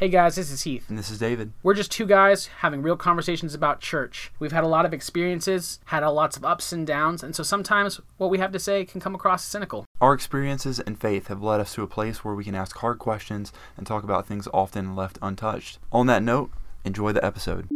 [0.00, 0.88] Hey guys, this is Heath.
[0.88, 1.52] And this is David.
[1.62, 4.32] We're just two guys having real conversations about church.
[4.38, 7.42] We've had a lot of experiences, had a lots of ups and downs, and so
[7.42, 9.84] sometimes what we have to say can come across cynical.
[10.00, 12.98] Our experiences and faith have led us to a place where we can ask hard
[12.98, 15.78] questions and talk about things often left untouched.
[15.92, 16.50] On that note,
[16.82, 17.68] enjoy the episode.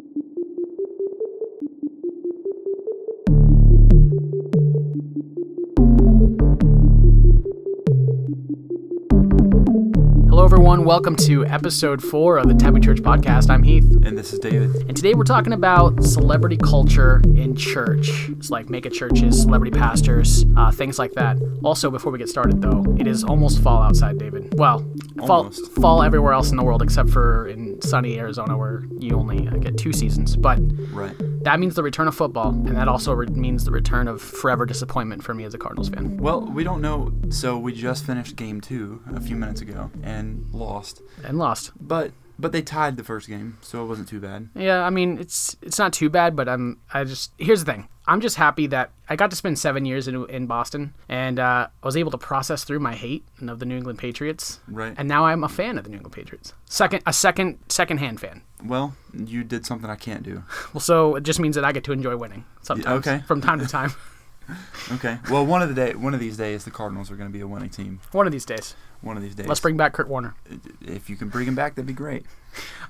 [10.44, 10.84] Hello, everyone.
[10.84, 13.48] Welcome to episode four of the Taboo Church podcast.
[13.48, 13.90] I'm Heath.
[14.04, 14.76] And this is David.
[14.86, 18.28] And today we're talking about celebrity culture in church.
[18.28, 21.38] It's like mega churches, celebrity pastors, uh, things like that.
[21.62, 24.52] Also, before we get started, though, it is almost fall outside, David.
[24.58, 24.86] Well,
[25.26, 29.48] fall, fall everywhere else in the world except for in sunny Arizona where you only
[29.48, 30.36] uh, get two seasons.
[30.36, 30.58] But
[30.92, 31.16] Right.
[31.44, 34.66] That means the return of football, and that also re- means the return of forever
[34.66, 36.16] disappointment for me as a Cardinals fan.
[36.16, 37.12] Well, we don't know.
[37.30, 41.02] So we just finished game two a few minutes ago and lost.
[41.24, 41.72] And lost.
[41.80, 44.48] But but they tied the first game, so it wasn't too bad.
[44.56, 47.88] Yeah, I mean it's it's not too bad, but I'm I just here's the thing.
[48.06, 51.68] I'm just happy that I got to spend seven years in in Boston, and uh,
[51.82, 54.94] I was able to process through my hate of the New England Patriots, Right.
[54.98, 56.52] and now I'm a fan of the New England Patriots.
[56.66, 58.42] Second, a second second hand fan.
[58.64, 60.44] Well, you did something I can't do.
[60.74, 63.22] Well, so it just means that I get to enjoy winning sometimes, okay.
[63.26, 63.92] from time to time.
[64.92, 65.18] Okay.
[65.30, 67.40] Well, one of the day, one of these days, the Cardinals are going to be
[67.40, 68.00] a winning team.
[68.12, 69.46] One of these days, One of these days.
[69.46, 70.34] let's bring back Kurt Warner.
[70.82, 72.26] If you can bring him back, that'd be great.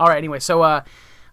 [0.00, 0.18] All right.
[0.18, 0.82] Anyway, so uh,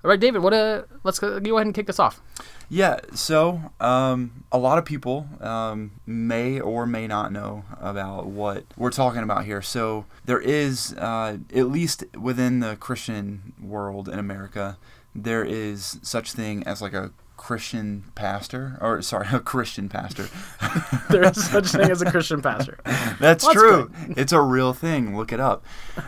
[0.03, 2.21] all right, David, what uh, let's go, go ahead and kick this off.
[2.69, 8.63] Yeah, so um, a lot of people um, may or may not know about what
[8.77, 9.61] we're talking about here.
[9.61, 14.77] So there is, uh, at least within the Christian world in America,
[15.13, 20.29] there is such thing as like a Christian pastor, or sorry, a Christian pastor.
[21.09, 22.79] There is such thing as a Christian pastor.
[22.85, 23.91] That's That's true.
[24.15, 25.17] It's a real thing.
[25.17, 25.65] Look it up.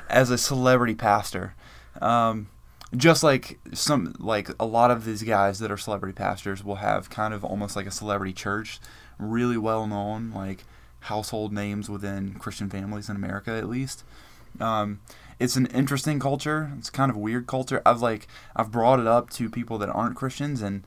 [0.10, 1.56] As a celebrity pastor,
[2.02, 2.48] um,
[2.96, 7.10] just like some, like a lot of these guys that are celebrity pastors will have
[7.10, 8.80] kind of almost like a celebrity church,
[9.18, 10.64] really well known, like
[11.02, 14.04] household names within Christian families in America, at least.
[14.60, 15.00] Um,
[15.40, 16.72] it's an interesting culture.
[16.78, 17.82] It's kind of weird culture.
[17.86, 20.84] I've like I've brought it up to people that aren't Christians and.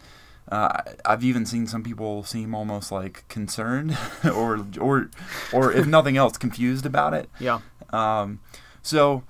[0.48, 5.10] Uh, I've even seen some people seem almost like concerned, or or
[5.52, 7.28] or if nothing else, confused about it.
[7.40, 7.58] Yeah.
[7.90, 8.38] Um,
[8.80, 9.24] so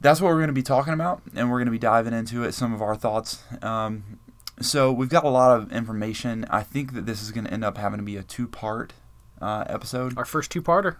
[0.00, 2.44] that's what we're going to be talking about, and we're going to be diving into
[2.44, 2.52] it.
[2.52, 3.42] Some of our thoughts.
[3.62, 4.18] Um,
[4.60, 6.44] so we've got a lot of information.
[6.50, 8.92] I think that this is going to end up having to be a two-part
[9.40, 10.16] uh, episode.
[10.16, 10.96] Our first two-parter.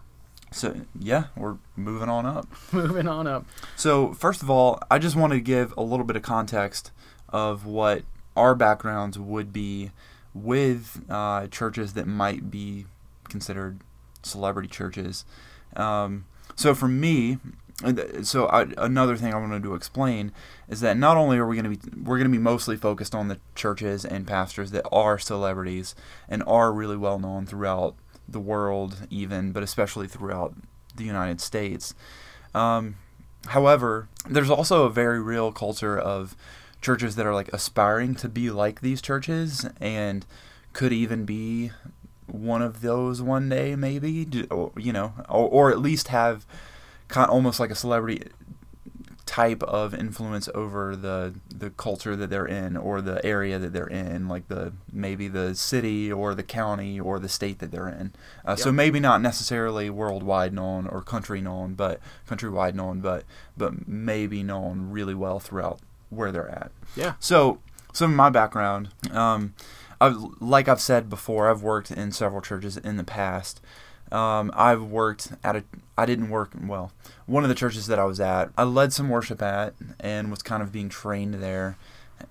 [0.51, 2.47] So yeah, we're moving on up.
[2.73, 3.45] Moving on up.
[3.77, 6.91] So first of all, I just want to give a little bit of context
[7.29, 8.05] of what
[8.35, 9.91] our backgrounds would be
[10.33, 12.87] with uh, churches that might be
[13.29, 13.81] considered
[14.23, 15.27] celebrity churches.
[15.77, 16.25] Um,
[16.57, 17.39] so for me,
[18.23, 20.33] so I, another thing I wanted to explain
[20.69, 23.15] is that not only are we going to be we're going to be mostly focused
[23.15, 25.95] on the churches and pastors that are celebrities
[26.29, 27.95] and are really well known throughout
[28.29, 30.55] the world, even but especially throughout
[30.97, 31.95] the United States.
[32.53, 32.97] Um,
[33.47, 36.37] however, there's also a very real culture of
[36.83, 40.27] churches that are like aspiring to be like these churches and
[40.73, 41.71] could even be
[42.27, 44.29] one of those one day, maybe,
[44.77, 46.45] you know, or, or at least have
[47.09, 48.23] kind almost like a celebrity
[49.29, 53.87] type of influence over the the culture that they're in or the area that they're
[53.87, 58.11] in like the maybe the city or the county or the state that they're in.
[58.47, 63.87] Uh, so maybe not necessarily worldwide known or country known but countrywide known but but
[63.87, 66.73] maybe known really well throughout where they're at.
[66.97, 67.13] Yeah.
[67.21, 67.59] so
[67.93, 69.53] some of my background um,
[70.01, 73.61] I've, like I've said before I've worked in several churches in the past
[74.13, 75.65] um, I've worked at a.
[75.97, 76.93] I didn't work well.
[77.27, 80.43] One of the churches that I was at, I led some worship at, and was
[80.43, 81.77] kind of being trained there.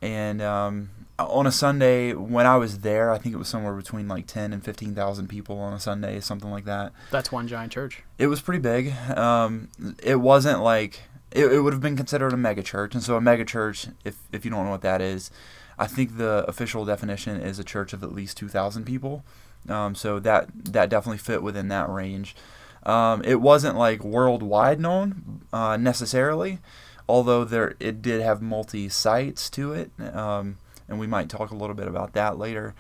[0.02, 0.90] And um,
[1.20, 4.54] on a Sunday, when I was there, I think it was somewhere between like ten
[4.54, 6.94] and fifteen thousand people on a Sunday, something like that.
[7.12, 8.04] That's one giant church.
[8.18, 8.94] It was pretty big.
[9.18, 9.70] Um,
[10.04, 11.02] it wasn't like
[11.32, 14.18] it, it would have been considered a mega church, and so a mega church, if
[14.32, 15.32] if you don't know what that is,
[15.80, 19.24] I think the official definition is a church of at least two thousand people.
[19.70, 22.36] Um, so that that definitely fit within that range.
[22.84, 26.60] Um, it wasn't like worldwide known uh, necessarily,
[27.08, 31.56] although there it did have multi sites to it, um, and we might talk a
[31.56, 32.74] little bit about that later.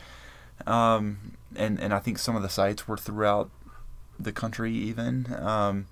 [0.66, 3.50] Um, and and I think some of the sites were throughout
[4.19, 5.88] the country even, um,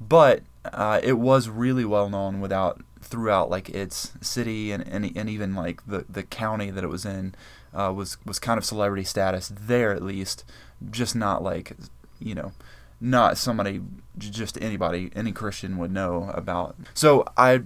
[0.00, 5.28] but uh, it was really well known without throughout like its city and, and, and
[5.28, 7.34] even like the, the county that it was in
[7.74, 10.44] uh, was was kind of celebrity status there at least,
[10.90, 11.76] just not like
[12.18, 12.52] you know
[13.00, 13.82] not somebody
[14.18, 16.76] just anybody any Christian would know about.
[16.94, 17.62] So I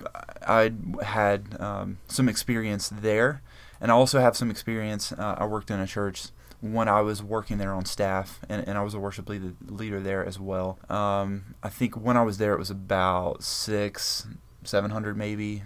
[0.47, 0.73] I
[1.03, 3.43] had um, some experience there,
[3.81, 5.13] and I also have some experience.
[5.13, 6.29] Uh, I worked in a church
[6.61, 10.01] when I was working there on staff, and, and I was a worship leader, leader
[10.01, 10.79] there as well.
[10.91, 14.27] Um, I think when I was there, it was about six,
[14.65, 15.63] seven hundred maybe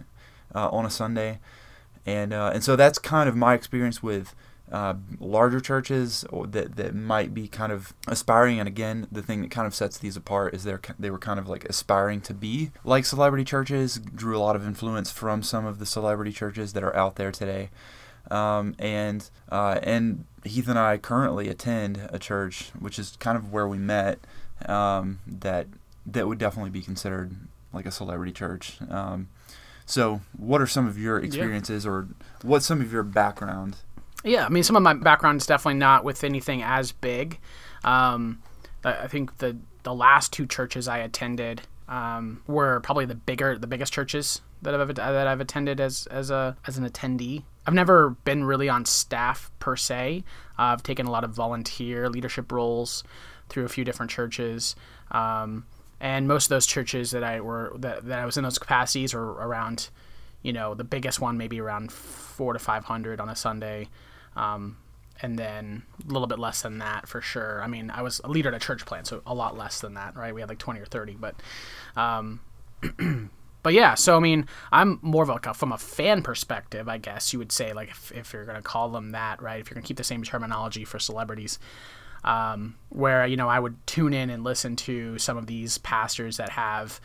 [0.55, 1.39] uh, on a Sunday,
[2.07, 4.35] and uh, and so that's kind of my experience with.
[4.71, 9.51] Uh, larger churches that that might be kind of aspiring, and again, the thing that
[9.51, 12.71] kind of sets these apart is they they were kind of like aspiring to be
[12.83, 13.99] like celebrity churches.
[13.99, 17.31] Drew a lot of influence from some of the celebrity churches that are out there
[17.31, 17.69] today,
[18.31, 23.53] um, and uh, and Heath and I currently attend a church, which is kind of
[23.53, 24.21] where we met.
[24.65, 25.67] Um, that
[26.07, 27.37] that would definitely be considered
[27.75, 28.79] like a celebrity church.
[28.89, 29.29] Um,
[29.87, 31.91] so, what are some of your experiences, yeah.
[31.91, 32.09] or
[32.43, 33.77] what's some of your background?
[34.25, 37.39] Yeah, I mean, some of my background is definitely not with anything as big.
[37.85, 38.43] Um,
[38.85, 43.67] I think the the last two churches I attended um, were probably the bigger, the
[43.67, 47.45] biggest churches that I've that I've attended as as a as an attendee.
[47.67, 50.25] I've never been really on staff per se.
[50.59, 53.05] Uh, I've taken a lot of volunteer leadership roles
[53.49, 54.75] through a few different churches,
[55.11, 55.67] um,
[56.03, 59.15] and most of those churches that I were that, that I was in those capacities
[59.15, 59.89] are around,
[60.43, 63.89] you know, the biggest one maybe around four to five hundred on a Sunday.
[64.35, 64.77] Um,
[65.21, 67.63] and then a little bit less than that for sure.
[67.63, 69.95] I mean, I was a leader at a church plant, so a lot less than
[69.95, 70.35] that, right?
[70.35, 71.37] We had like 20 or 30, but
[71.95, 72.41] um,
[73.63, 76.99] but yeah, so I mean, I'm more of like a, from a fan perspective, I
[76.99, 79.61] guess you would say, like if, if you're gonna call them that, right?
[79.61, 81.61] If you're gonna keep the same terminology for celebrities,
[82.25, 86.37] um, where you know I would tune in and listen to some of these pastors
[86.37, 87.01] that have,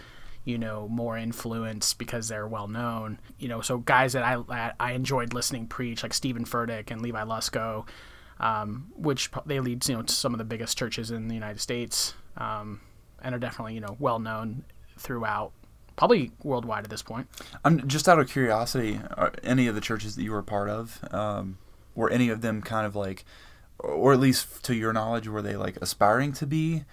[0.45, 3.19] you know, more influence because they're well known.
[3.39, 7.01] You know, so guys that I that I enjoyed listening preach, like Steven Furtick and
[7.01, 7.87] Levi Lusko,
[8.39, 11.59] um, which they lead you know to some of the biggest churches in the United
[11.59, 12.81] States, um,
[13.21, 14.63] and are definitely you know well known
[14.97, 15.51] throughout
[15.97, 17.27] probably worldwide at this point.
[17.65, 19.01] I'm just out of curiosity.
[19.43, 21.57] any of the churches that you were a part of, um,
[21.95, 23.25] were any of them kind of like,
[23.79, 26.83] or at least to your knowledge, were they like aspiring to be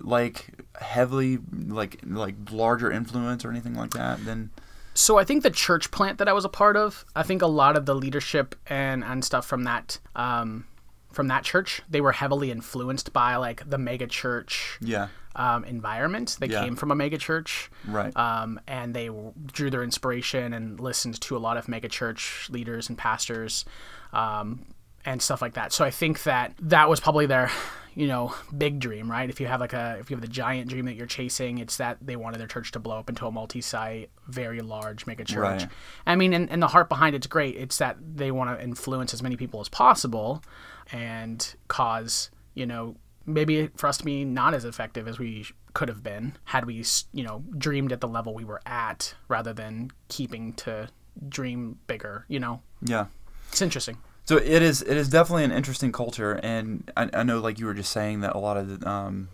[0.00, 0.46] like
[0.80, 4.24] heavily like like larger influence or anything like that?
[4.24, 4.50] Then.
[4.94, 7.46] So I think the church plant that I was a part of, I think a
[7.46, 10.66] lot of the leadership and and stuff from that um,
[11.12, 14.78] from that church, they were heavily influenced by like the mega church.
[14.80, 16.36] Yeah um, environment.
[16.38, 16.64] They yeah.
[16.64, 18.14] came from a megachurch, right?
[18.16, 19.08] Um, and they
[19.46, 23.64] drew their inspiration and listened to a lot of megachurch leaders and pastors,
[24.12, 24.66] um,
[25.08, 25.72] and stuff like that.
[25.72, 27.50] So I think that that was probably their,
[27.94, 29.30] you know, big dream, right?
[29.30, 31.78] If you have like a, if you have the giant dream that you're chasing, it's
[31.78, 35.40] that they wanted their church to blow up into a multi-site, very large megachurch.
[35.40, 35.68] Right.
[36.06, 37.56] I mean, and, and the heart behind it's great.
[37.56, 40.42] It's that they want to influence as many people as possible,
[40.92, 45.88] and cause you know maybe for us to be not as effective as we could
[45.88, 49.90] have been had we, you know, dreamed at the level we were at rather than
[50.08, 50.88] keeping to
[51.28, 52.60] dream bigger, you know?
[52.82, 53.06] Yeah.
[53.50, 53.98] It's interesting.
[54.28, 54.82] So it is.
[54.82, 58.20] It is definitely an interesting culture, and I, I know, like you were just saying,
[58.20, 59.30] that a lot of the, um,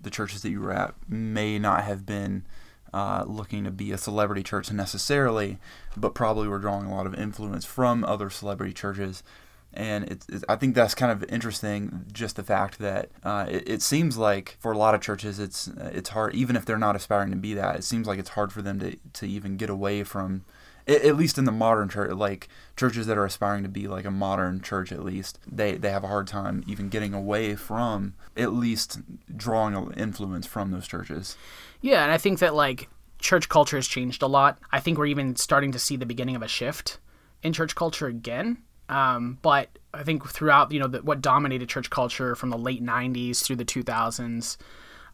[0.00, 2.46] the churches that you were at may not have been
[2.94, 5.58] uh, looking to be a celebrity church necessarily,
[5.98, 9.22] but probably were drawing a lot of influence from other celebrity churches
[9.74, 12.06] and it's, it's, I think that's kind of interesting.
[12.10, 15.68] Just the fact that uh, it, it, seems like for a lot of churches, it's
[15.92, 17.76] it's hard, even if they're not aspiring to be that.
[17.76, 20.44] It seems like it's hard for them to to even get away from,
[20.88, 24.10] at least in the modern church, like churches that are aspiring to be like a
[24.10, 24.90] modern church.
[24.90, 29.00] At least they they have a hard time even getting away from at least
[29.36, 31.36] drawing influence from those churches.
[31.80, 34.58] Yeah, and I think that like church culture has changed a lot.
[34.72, 36.98] I think we're even starting to see the beginning of a shift
[37.42, 41.90] in church culture again um, but I think throughout, you know, the, what dominated church
[41.90, 44.56] culture from the late '90s through the 2000s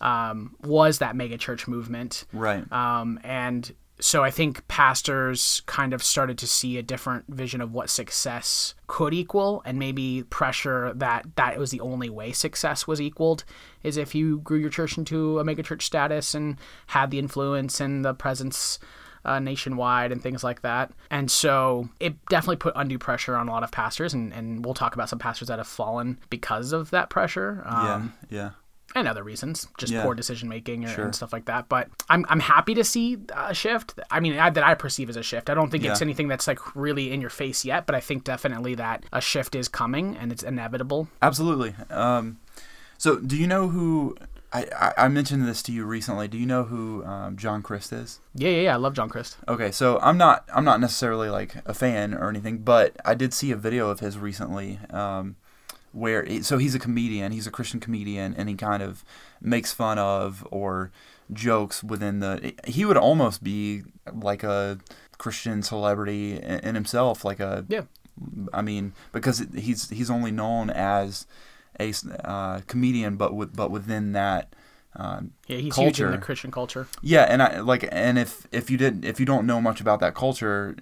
[0.01, 2.25] um, was that mega church movement.
[2.33, 2.71] Right.
[2.73, 7.73] Um, and so I think pastors kind of started to see a different vision of
[7.73, 13.01] what success could equal, and maybe pressure that that was the only way success was
[13.01, 13.45] equaled
[13.83, 16.59] is if you grew your church into a megachurch status and
[16.89, 18.79] had the influence and the presence
[19.25, 20.91] uh, nationwide and things like that.
[21.11, 24.75] And so it definitely put undue pressure on a lot of pastors, and, and we'll
[24.75, 27.63] talk about some pastors that have fallen because of that pressure.
[27.65, 28.51] Um, yeah, yeah
[28.95, 30.03] and other reasons, just yeah.
[30.03, 31.05] poor decision making sure.
[31.05, 31.69] and stuff like that.
[31.69, 33.99] But I'm, I'm happy to see a shift.
[34.11, 35.51] I mean, I, that I perceive as a shift.
[35.51, 35.93] I don't think yeah.
[35.93, 39.21] it's anything that's like really in your face yet, but I think definitely that a
[39.21, 41.09] shift is coming and it's inevitable.
[41.23, 41.75] Absolutely.
[41.91, 42.39] Um,
[42.99, 44.17] so, do you know who
[44.55, 46.29] I, I mentioned this to you recently.
[46.29, 48.21] Do you know who um, John Crist is?
[48.37, 48.75] Yeah, yeah, yeah.
[48.75, 49.37] I love John Crist.
[49.49, 53.35] Okay, so I'm not I'm not necessarily like a fan or anything, but I did
[53.35, 55.35] see a video of his recently, um,
[55.95, 59.05] where so he's a comedian, he's a Christian comedian, and he kind of
[59.41, 60.91] makes fun of or
[61.33, 62.53] jokes within the.
[62.67, 63.83] He would almost be
[64.13, 64.79] like a
[65.19, 67.65] Christian celebrity in, himself, like a.
[67.69, 67.83] Yeah.
[68.53, 71.27] I mean, because he's he's only known as
[71.81, 71.93] a
[72.25, 74.55] uh, comedian, but with, but within that.
[74.97, 75.89] Um, Yeah, he's culture.
[75.89, 76.87] huge in the Christian culture.
[77.03, 79.99] yeah, and I like, and if if you didn't, if you don't know much about
[80.01, 80.77] that culture,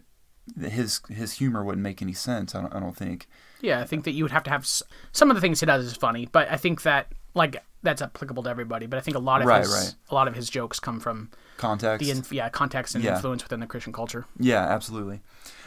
[0.60, 2.54] his his humor wouldn't make any sense.
[2.54, 3.26] I don't, I don't think.
[3.62, 5.66] Yeah, I think that you would have to have s- some of the things he
[5.66, 8.86] does is funny, but I think that like that's applicable to everybody.
[8.86, 9.94] But I think a lot of Right, his right.
[10.10, 12.04] a lot of his jokes come from Context.
[12.04, 13.14] the inf- yeah context and Yeah.
[13.14, 14.26] influence within the Christian culture.
[14.38, 15.20] Yeah, absolutely.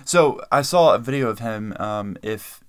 [0.03, 1.73] So I saw a video of him.
[1.79, 2.61] Um, if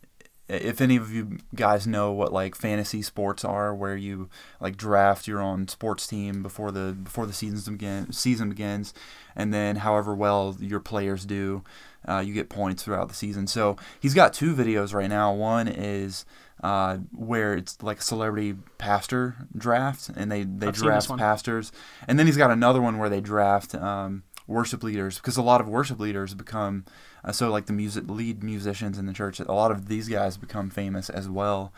[0.49, 4.28] if any of you guys know what like fantasy sports are, where you
[4.61, 8.95] like draft your own sports team before the before the seasons begin season begins,
[9.35, 11.64] and then however well your players do,
[12.08, 13.46] uh, you get points throughout the season.
[13.46, 15.32] So he's got two videos right now.
[15.32, 16.25] One is
[16.62, 21.72] uh, where it's like a celebrity pastor draft, and they they I've draft pastors,
[22.08, 25.60] and then he's got another one where they draft um, worship leaders because a lot
[25.60, 26.84] of worship leaders become
[27.25, 29.40] uh, so like the music lead musicians in the church.
[29.40, 31.72] A lot of these guys become famous as well.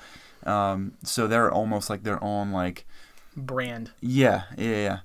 [0.44, 2.86] Um, so they're almost like their own like
[3.36, 3.90] Brand.
[4.00, 4.98] yeah, yeah, yeah.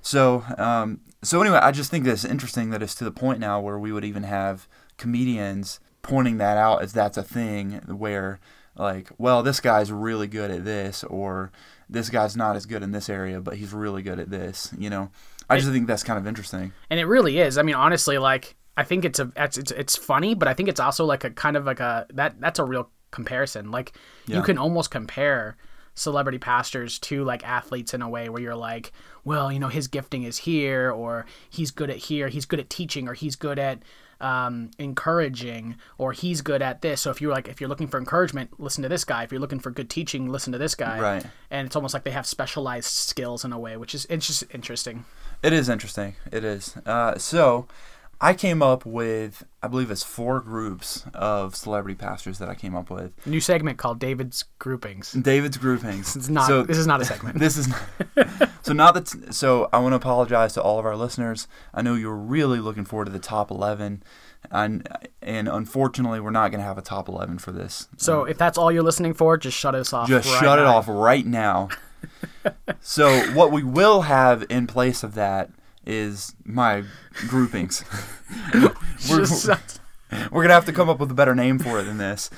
[0.00, 3.60] So, um, so anyway, I just think that's interesting that it's to the point now
[3.60, 8.38] where we would even have comedians pointing that out as that's a thing where,
[8.76, 11.50] like, well, this guy's really good at this, or
[11.88, 14.72] this guy's not as good in this area, but he's really good at this.
[14.78, 15.10] You know,
[15.48, 16.72] I just think that's kind of interesting.
[16.90, 17.58] and it really is.
[17.58, 20.68] I mean, honestly, like I think it's a it's it's, it's funny, but I think
[20.68, 23.70] it's also like a kind of like a that that's a real comparison.
[23.70, 25.56] Like you can almost compare
[25.94, 28.92] celebrity pastors to like athletes in a way where you're like,
[29.24, 32.68] well, you know, his gifting is here, or he's good at here, he's good at
[32.68, 33.82] teaching, or he's good at
[34.20, 37.02] um, encouraging, or he's good at this.
[37.02, 39.22] So if you're like if you're looking for encouragement, listen to this guy.
[39.22, 41.00] If you're looking for good teaching, listen to this guy.
[41.00, 41.26] Right.
[41.50, 44.44] And it's almost like they have specialized skills in a way, which is it's just
[44.52, 45.04] interesting.
[45.42, 46.14] It is interesting.
[46.32, 46.76] It is.
[46.86, 47.68] Uh, so,
[48.24, 52.74] I came up with, I believe it's four groups of celebrity pastors that I came
[52.74, 53.12] up with.
[53.26, 55.12] New segment called David's Groupings.
[55.12, 56.16] David's groupings.
[56.16, 56.46] It's not.
[56.46, 57.38] So, this is not a segment.
[57.38, 59.34] this is Not, so not that.
[59.34, 61.46] So I want to apologize to all of our listeners.
[61.74, 64.02] I know you're really looking forward to the top eleven,
[64.50, 64.88] and
[65.20, 67.88] and unfortunately, we're not going to have a top eleven for this.
[67.98, 70.08] So um, if that's all you're listening for, just shut us off.
[70.08, 71.68] Just right shut it off right now.
[72.80, 75.50] so what we will have in place of that
[75.86, 76.84] is my
[77.28, 77.84] groupings.
[79.08, 79.26] we're,
[80.30, 82.30] we're gonna have to come up with a better name for it than this.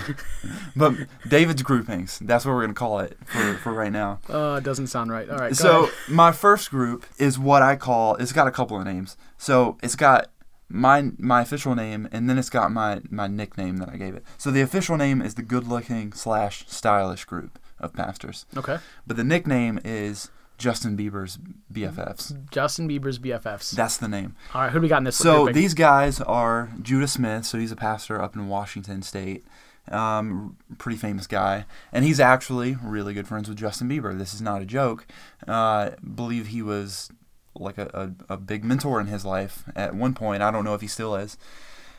[0.76, 0.94] but
[1.28, 2.18] David's groupings.
[2.20, 4.20] That's what we're gonna call it for, for right now.
[4.28, 5.28] oh, it doesn't sound right.
[5.28, 5.54] All right.
[5.54, 5.94] So ahead.
[6.08, 8.16] my first group is what I call.
[8.16, 9.16] It's got a couple of names.
[9.38, 10.30] So it's got
[10.68, 14.24] my my official name, and then it's got my my nickname that I gave it.
[14.38, 18.78] So the official name is the Good Looking slash Stylish Group of Pastors, okay.
[19.06, 20.30] but the nickname is
[20.62, 21.38] Justin Bieber's
[21.72, 22.48] BFFs.
[22.50, 23.72] Justin Bieber's BFFs.
[23.72, 24.36] That's the name.
[24.54, 24.70] all right.
[24.70, 25.16] Who do we got in this?
[25.16, 27.44] So these guys are Judah Smith.
[27.44, 29.44] So he's a pastor up in Washington State.
[29.90, 34.16] Um, pretty famous guy, and he's actually really good friends with Justin Bieber.
[34.16, 35.08] This is not a joke.
[35.48, 37.10] Uh, believe he was
[37.56, 40.40] like a, a, a big mentor in his life at one point.
[40.40, 41.36] I don't know if he still is.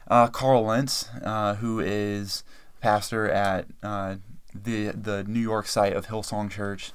[0.08, 2.46] Uh, Carl Lentz, uh, who is
[2.80, 4.16] pastor at uh,
[4.56, 6.94] the the New York site of Hillsong Church,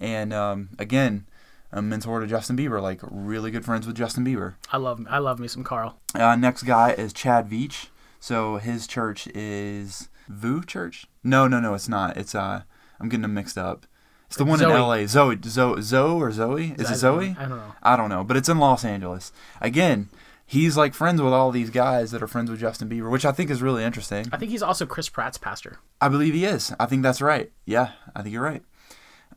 [0.00, 1.26] and um, again,
[1.72, 2.80] a mentor to Justin Bieber.
[2.80, 4.54] Like really good friends with Justin Bieber.
[4.72, 5.98] I love I love me some Carl.
[6.14, 7.88] Uh, next guy is Chad Veach.
[8.20, 11.06] So his church is VOUS Church.
[11.22, 12.16] No, no, no, it's not.
[12.16, 12.62] It's uh,
[13.00, 13.86] I'm getting them mixed up.
[14.26, 14.70] It's the one Zoe.
[14.70, 15.06] in L.A.
[15.06, 16.74] Zoe, Zoe, Zoe or Zoe?
[16.78, 17.36] Is I it Zoe?
[17.38, 17.72] I don't know.
[17.82, 19.32] I don't know, but it's in Los Angeles.
[19.62, 20.10] Again,
[20.44, 23.32] he's like friends with all these guys that are friends with Justin Bieber, which I
[23.32, 24.26] think is really interesting.
[24.30, 25.78] I think he's also Chris Pratt's pastor.
[26.00, 26.74] I believe he is.
[26.78, 27.50] I think that's right.
[27.64, 28.62] Yeah, I think you're right.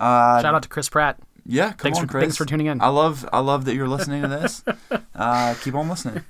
[0.01, 1.19] Uh, Shout out to Chris Pratt.
[1.45, 2.21] Yeah, come Thanks on, for Chris.
[2.23, 2.81] thanks for tuning in.
[2.81, 4.63] I love I love that you're listening to this.
[5.15, 6.23] uh, keep on listening.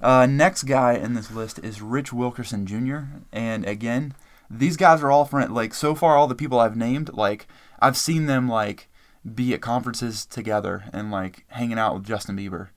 [0.00, 2.98] Uh, next guy in this list is Rich Wilkerson Jr.
[3.32, 4.14] And again,
[4.50, 5.50] these guys are all friends.
[5.50, 7.46] Like so far, all the people I've named, like
[7.80, 8.88] I've seen them like
[9.34, 12.68] be at conferences together and like hanging out with Justin Bieber.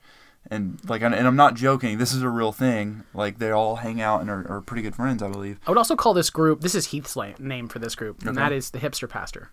[0.48, 1.98] And like, and I'm not joking.
[1.98, 3.02] This is a real thing.
[3.12, 5.58] Like they all hang out and are, are pretty good friends, I believe.
[5.66, 6.60] I would also call this group.
[6.60, 8.36] This is Heath's name for this group, and Okay.
[8.38, 9.50] that is the hipster pastor.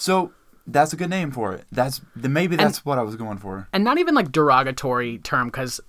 [0.00, 0.32] So
[0.66, 1.64] that's a good name for it.
[1.70, 3.68] That's maybe that's what I was going for.
[3.72, 5.80] and not even like derogatory term because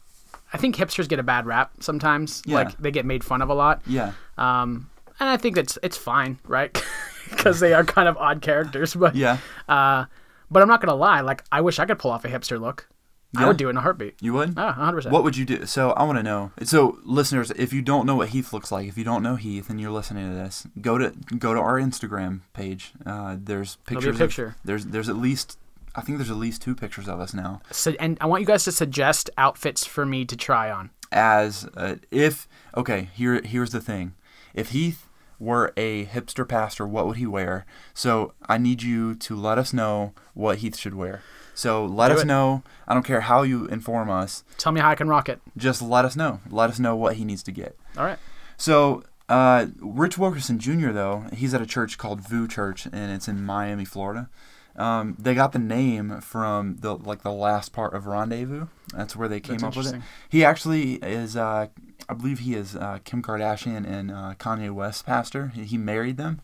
[0.54, 2.42] I think hipsters get a bad rap sometimes.
[2.46, 2.56] Yeah.
[2.58, 3.82] Like they get made fun of a lot.
[3.88, 4.12] Yeah.
[4.38, 4.90] Um,
[5.20, 6.72] and I think it's it's fine, right?
[7.32, 8.94] Because they are kind of odd characters.
[8.94, 9.38] But Yeah.
[9.70, 10.04] uh,
[10.50, 11.22] but I'm not gonna lie.
[11.22, 12.90] Like I wish I could pull off a hipster look.
[13.36, 13.48] I Yeah?
[13.48, 14.16] would do it in a heartbeat.
[14.22, 14.56] You would?
[14.58, 15.10] Ah, 100%.
[15.12, 15.66] What would you do?
[15.66, 16.52] So I want to know.
[16.64, 19.70] So listeners, if you don't know what Heath looks like, if you don't know Heath
[19.70, 22.92] and you're listening to this, go to go to our Instagram page.
[23.06, 24.06] Uh, there's pictures.
[24.08, 24.56] a of- picture.
[24.66, 25.58] there's there's at least
[25.96, 27.62] I think there's at least two pictures of us now.
[27.72, 30.90] So, and I want you guys to suggest outfits for me to try on.
[31.12, 34.14] As uh, if okay, here here's the thing.
[34.54, 35.08] If Heath
[35.40, 37.66] were a hipster pastor, what would he wear?
[37.94, 41.22] So I need you to let us know what Heath should wear.
[41.54, 42.28] So let Do us it.
[42.28, 42.64] know.
[42.88, 44.44] I don't care how you inform us.
[44.58, 45.42] Tell me how I can rock it.
[45.58, 46.40] Just let us know.
[46.50, 47.78] Let us know what he needs to get.
[47.98, 48.18] All right.
[48.58, 53.28] So, uh, Rich Wilkerson Jr., though, he's at a church called VOUS Church, and it's
[53.28, 54.30] in Miami, Florida.
[54.76, 58.68] Um, they got the name from the like the last part of Rendezvous.
[58.94, 60.02] That's where they came That's up with it.
[60.30, 61.68] He actually is, uh,
[62.08, 65.52] I believe he is uh, Kim Kardashian and uh, Kanye West pastor.
[65.56, 66.42] He, he married them.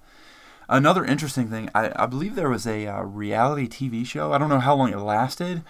[0.70, 4.34] Another interesting thing, I, I believe there was a uh, reality TV show.
[4.34, 5.64] I don't know how long it lasted.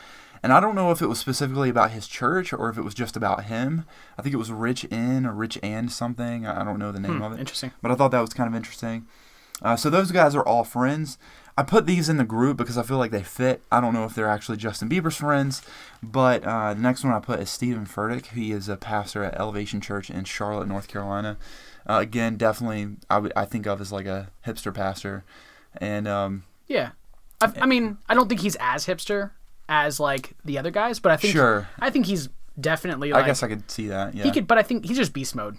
[0.44, 2.94] And I don't know if it was specifically about his church or if it was
[2.94, 3.86] just about him.
[4.18, 6.46] I think it was Rich In or Rich and something.
[6.46, 7.40] I don't know the name Hmm, of it.
[7.40, 7.72] interesting.
[7.82, 9.08] But I thought that was kind of interesting.
[9.64, 11.18] Uh, so those guys are all friends.
[11.58, 13.64] I put these in the group because I feel like they fit.
[13.72, 15.64] I don't know if they're actually Justin Bieber's friends,
[16.04, 18.28] but uh, the next one I put is Steven Furtick.
[18.28, 21.38] He is a pastor at Elevation Church in Charlotte, North Carolina.
[21.88, 25.24] Uh, again, definitely I I think of as like a hipster pastor,
[25.78, 26.92] and um, Yeah.
[27.40, 29.32] I, I mean, I don't think he's as hipster
[29.70, 32.30] as like the other guys, but I think sure, I think he's
[32.60, 34.16] definitely like I guess I could see that.
[34.16, 35.58] Yeah, he could, but I think he's just beast mode,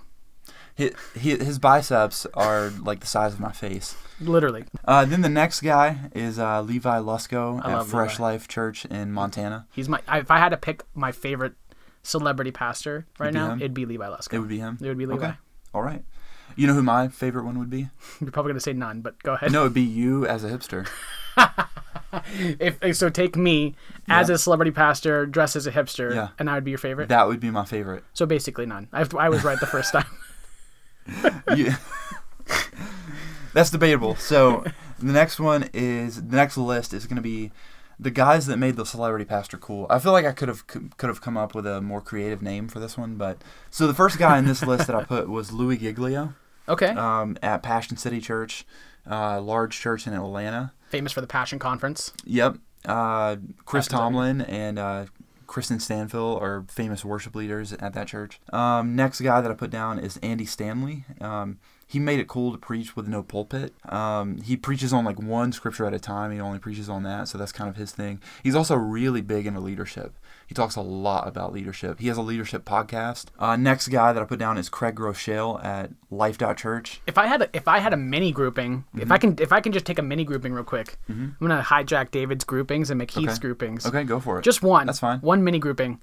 [0.76, 3.96] Hi- hi- his biceps are like the size of my face.
[4.20, 4.64] literally.
[4.84, 8.22] Uh, then the next guy is uh, Levi Lusko I at Fresh Levi.
[8.32, 9.66] Life Church in Montana.
[9.72, 10.00] He's my.
[10.12, 11.54] If I had to pick my favorite
[12.02, 14.34] celebrity pastor right It'd now, it'd be Levi Lusko.
[14.34, 14.78] It would be him.
[14.80, 15.26] It would be Levi.
[15.26, 15.36] Okay.
[15.74, 16.02] All right.
[16.56, 17.88] You know who my favorite one would be?
[18.20, 19.52] You're probably gonna say none, but go ahead.
[19.52, 20.88] No, it'd be you as a hipster.
[22.58, 23.74] If, if so, take me
[24.08, 24.36] as Yeah.
[24.36, 26.28] a celebrity pastor, dressed as a hipster, Yeah.
[26.38, 27.10] and I would be your favorite.
[27.10, 28.02] That would be my favorite.
[28.14, 28.88] so basically none.
[28.94, 30.06] I, I was right the first time.
[31.56, 31.72] You-
[33.52, 34.16] That's debatable.
[34.16, 34.64] So
[34.98, 37.50] the next one is the next list is going to be
[38.00, 39.86] the guys that made the celebrity pastor cool.
[39.90, 42.68] I feel like I could have could have come up with a more creative name
[42.68, 43.38] for this one, but
[43.70, 46.34] so the first guy in this list that I put was Louis Giglio
[46.68, 46.88] Okay.
[46.90, 48.64] um, at Passion City Church,
[49.10, 50.72] uh, large church in Atlanta.
[50.90, 52.12] Famous for the Passion Conference.
[52.24, 52.58] Yep.
[52.84, 55.06] Uh, Chris every- Tomlin and uh,
[55.46, 58.38] Kristen Stanfill are famous worship leaders at that church.
[58.52, 61.04] Um, next guy that I put down is Andy Stanley.
[61.20, 61.58] Um,
[61.90, 63.72] he made it cool to preach with no pulpit.
[63.88, 66.30] Um, he preaches on like one scripture at a time.
[66.30, 68.20] He only preaches on that, so that's kind of his thing.
[68.42, 70.14] He's also really big into leadership.
[70.46, 71.98] He talks a lot about leadership.
[71.98, 73.26] He has a leadership podcast.
[73.38, 77.00] Uh, next guy that I put down is Craig Groeschel at Life Church.
[77.06, 79.12] If I had a, if I had a mini grouping, if Mm-hmm.
[79.12, 82.10] I can if I can just take a mini grouping real quick, I'm gonna hijack
[82.10, 83.40] David's groupings and make Heath's Okay.
[83.40, 83.86] groupings.
[83.86, 84.42] Okay, go for it.
[84.42, 84.86] Just one.
[84.86, 85.20] That's fine.
[85.20, 86.00] One mini grouping,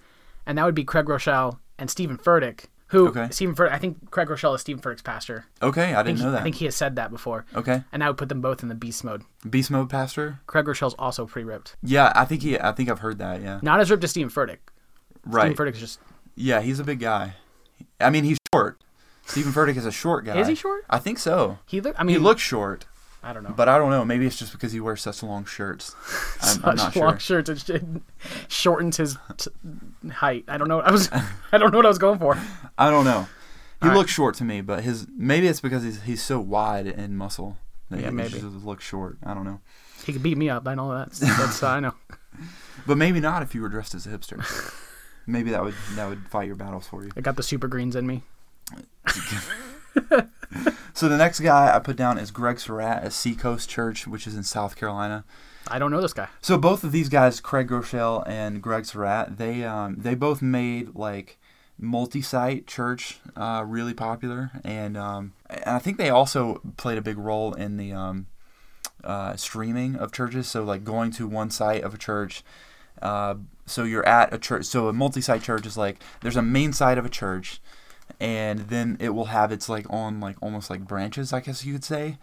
[0.48, 2.66] and that would be Craig Groeschel and Steven Furtick.
[2.90, 3.28] Who Okay.
[3.32, 3.72] Steven Furtick?
[3.72, 5.46] I think Craig Groeschel is Steven Furtick's pastor.
[5.62, 6.42] okay, I I didn't know he, that.
[6.42, 8.70] I think he has said that before, okay, and I would put them both in
[8.70, 9.24] the beast mode.
[9.50, 10.40] Beast Mode Pastor.
[10.48, 12.60] Craig Groeschel's also pretty ripped, Yeah, I think he.
[12.60, 13.42] I think I've heard that.
[13.42, 13.60] Yeah.
[13.64, 14.58] not as ripped as Steven Furtick.
[15.26, 15.52] Right.
[15.56, 16.00] Steven Furtick's just
[16.36, 17.34] Yeah, he's a big guy.
[18.00, 18.80] I mean, he's short.
[19.26, 20.38] Steven Furtick is a short guy.
[20.40, 20.86] is he short?
[20.90, 21.58] I think so.
[21.66, 21.96] He look.
[21.98, 22.86] I mean, he looks short,
[23.28, 23.50] I don't know.
[23.58, 24.06] but I don't know.
[24.06, 25.96] Maybe it's just because he wears such long shirts.
[26.42, 27.44] I'm, I'm not Such long sure.
[27.44, 27.70] shirts.
[27.70, 27.84] It
[28.48, 29.50] shortens his t-
[30.12, 30.46] height.
[30.48, 30.80] I don't know.
[30.82, 31.10] I was.
[31.52, 32.38] I don't know what I was going for.
[32.78, 33.28] I don't know.
[33.82, 33.98] He All right.
[33.98, 37.58] looks short to me, but his maybe it's because he's he's so wide in muscle.
[37.90, 38.30] that Yeah, he maybe.
[38.40, 39.18] just looks short.
[39.24, 39.60] I don't know.
[40.06, 40.68] He could beat me up.
[40.68, 41.12] I know that.
[41.14, 41.94] That's I know.
[42.86, 44.40] But maybe not if you were dressed as a hipster.
[45.26, 47.10] maybe that would that would fight your battles for you.
[47.18, 48.22] I got the super greens in me.
[50.96, 54.34] So the next guy I put down is Greg Surratt at Seacoast Church, which is
[54.34, 55.26] in South Carolina.
[55.68, 56.30] I don't know this guy.
[56.40, 60.96] So both of these guys, Craig Groeschel and Greg Surratt, they um, they both made
[60.96, 61.38] like
[61.78, 67.18] multi-site church uh, really popular, and um, and I think they also played a big
[67.18, 68.28] role in the um,
[69.04, 70.48] uh, streaming of churches.
[70.48, 72.42] So like going to one site of a church.
[73.02, 74.64] Uh, so you're at a church.
[74.64, 77.60] So a multi-site church is like there's a main site of a church,
[78.20, 81.74] and then it will have its like on like almost like branches, I guess you
[81.74, 82.18] could say,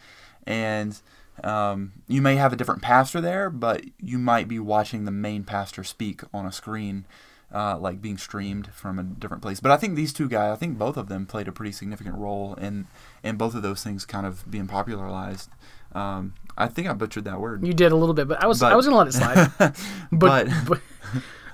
[0.46, 1.00] and
[1.44, 5.44] um, you may have a different pastor there, but you might be watching the main
[5.44, 7.06] pastor speak on a screen,
[7.54, 9.58] uh, like being streamed from a different place.
[9.60, 12.16] But I think these two guys, I think both of them played a pretty significant
[12.16, 12.86] role in
[13.22, 15.50] in both of those things kind of being popularized.
[15.94, 17.66] Um, I think I butchered that word.
[17.66, 19.50] You did a little bit, but I was But- I was gonna let it slide.
[20.12, 20.80] But, But- but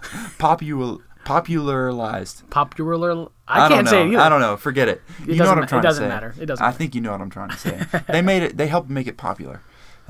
[0.39, 2.49] Popul- popularized.
[2.51, 3.29] popular.
[3.47, 3.91] I, I, can't know.
[3.91, 4.19] say it either.
[4.21, 4.57] I don't know.
[4.57, 5.03] Forget it.
[5.23, 6.15] It you know doesn't what I'm it trying doesn't to say.
[6.15, 6.35] matter.
[6.41, 6.79] It doesn't I matter.
[6.79, 7.85] think you know what I'm trying to say.
[8.09, 8.57] they made it.
[8.57, 9.61] They helped make it popular.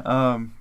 [0.05, 0.55] Um,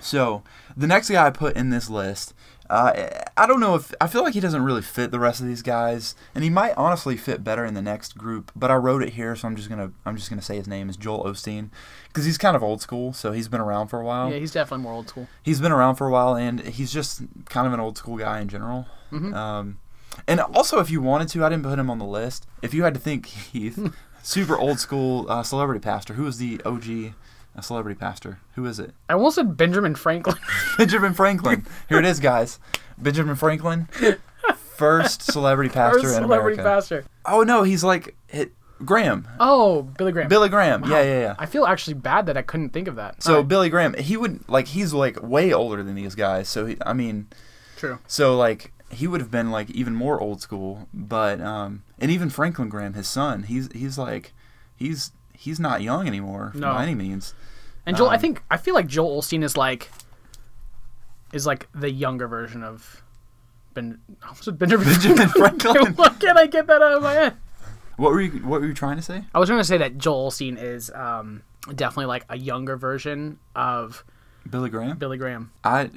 [0.00, 0.42] so
[0.76, 2.34] the next guy I put in this list,
[2.74, 5.46] uh, I don't know if I feel like he doesn't really fit the rest of
[5.46, 8.50] these guys, and he might honestly fit better in the next group.
[8.56, 10.88] But I wrote it here, so I'm just gonna I'm just gonna say his name
[10.88, 11.70] is Joel Osteen
[12.08, 14.30] because he's kind of old school, so he's been around for a while.
[14.30, 15.28] Yeah, he's definitely more old school.
[15.42, 18.40] He's been around for a while, and he's just kind of an old school guy
[18.40, 18.86] in general.
[19.12, 19.34] Mhm.
[19.34, 19.78] Um,
[20.26, 22.46] and also, if you wanted to, I didn't put him on the list.
[22.62, 26.14] If you had to think, Heath, super old school uh, celebrity pastor.
[26.14, 27.14] Who is the OG
[27.56, 28.38] uh, celebrity pastor?
[28.54, 28.92] Who is it?
[29.08, 30.36] I almost said Benjamin Franklin.
[30.78, 31.66] Benjamin Franklin.
[31.88, 32.58] Here it is, guys.
[32.98, 33.88] Benjamin Franklin,
[34.76, 36.76] first celebrity pastor First in celebrity America.
[36.76, 37.04] pastor.
[37.24, 38.52] Oh no, he's like it,
[38.84, 39.26] Graham.
[39.40, 40.28] Oh, Billy Graham.
[40.28, 40.84] Billy Graham.
[40.84, 41.34] Yeah, yeah, yeah.
[41.38, 43.22] I feel actually bad that I couldn't think of that.
[43.22, 46.48] So Alright, Billy Graham, he would like he's like way older than these guys.
[46.48, 47.28] So he, I mean,
[47.76, 47.98] true.
[48.06, 50.88] so like he would have been like even more old school.
[50.92, 54.32] But um, and even Franklin Graham, his son, he's he's like
[54.76, 56.72] he's he's not young anymore No.
[56.74, 57.34] by any means.
[57.86, 59.90] And Joel, I Um, think I feel like Joel Olstein is like
[61.32, 63.02] is like the younger version of
[63.74, 63.98] Ben.
[64.22, 65.92] I Benjamin, Benjamin Franklin.
[65.96, 67.36] Why can't I get that out of my head?
[67.96, 69.24] What were you What were you trying to say?
[69.34, 71.42] I was trying to say that Joel Olstein is um,
[71.74, 74.04] definitely like a younger version of
[74.48, 74.96] Billy Graham.
[74.98, 75.52] Billy Graham.
[75.62, 75.90] I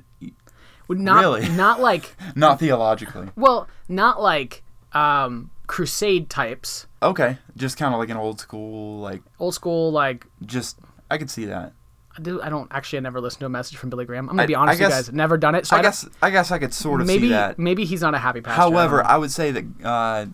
[0.88, 1.50] Would Not Really?
[1.50, 3.30] not like not theologically.
[3.36, 9.22] well, not like um, crusade types, Okay, just kind of like an old school, like
[9.40, 10.26] old school like.
[10.46, 10.80] just
[11.12, 11.74] I could see that.
[12.18, 12.42] I do.
[12.42, 12.98] I don't actually.
[12.98, 14.26] I never listened to a message from Billy Graham.
[14.30, 15.12] I'm gonna I- be honest I with you guys.
[15.14, 15.68] Never done it.
[15.68, 17.60] So I, I guess I guess I could sort of maybe see that.
[17.60, 18.60] maybe he's not a happy pastor.
[18.62, 19.04] However, know.
[19.04, 20.26] I would say that uh,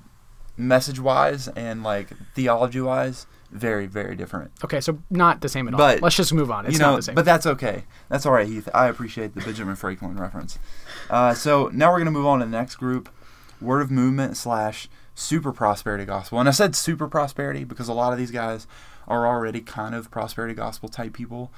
[0.58, 4.52] message wise and like theology wise, very very different.
[4.63, 5.78] okay, so not the same at all.
[5.78, 6.65] But, Let's just move on.
[6.65, 7.15] It's you know, not the same.
[7.15, 7.84] but that's okay.
[8.10, 8.69] That's all right, Heath.
[8.74, 10.60] I appreciate the Benjamin Franklin reference.
[11.10, 13.10] Uh, so now we're gonna move on to the next group,
[13.60, 16.39] word of movement slash super prosperity gospel.
[16.39, 18.65] And I said super prosperity because a lot of these guys
[19.07, 21.51] are already kind of prosperity gospel type people.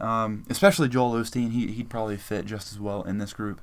[0.00, 3.60] Um, especially Joel Osteen, he he'd probably fit just as well in this group.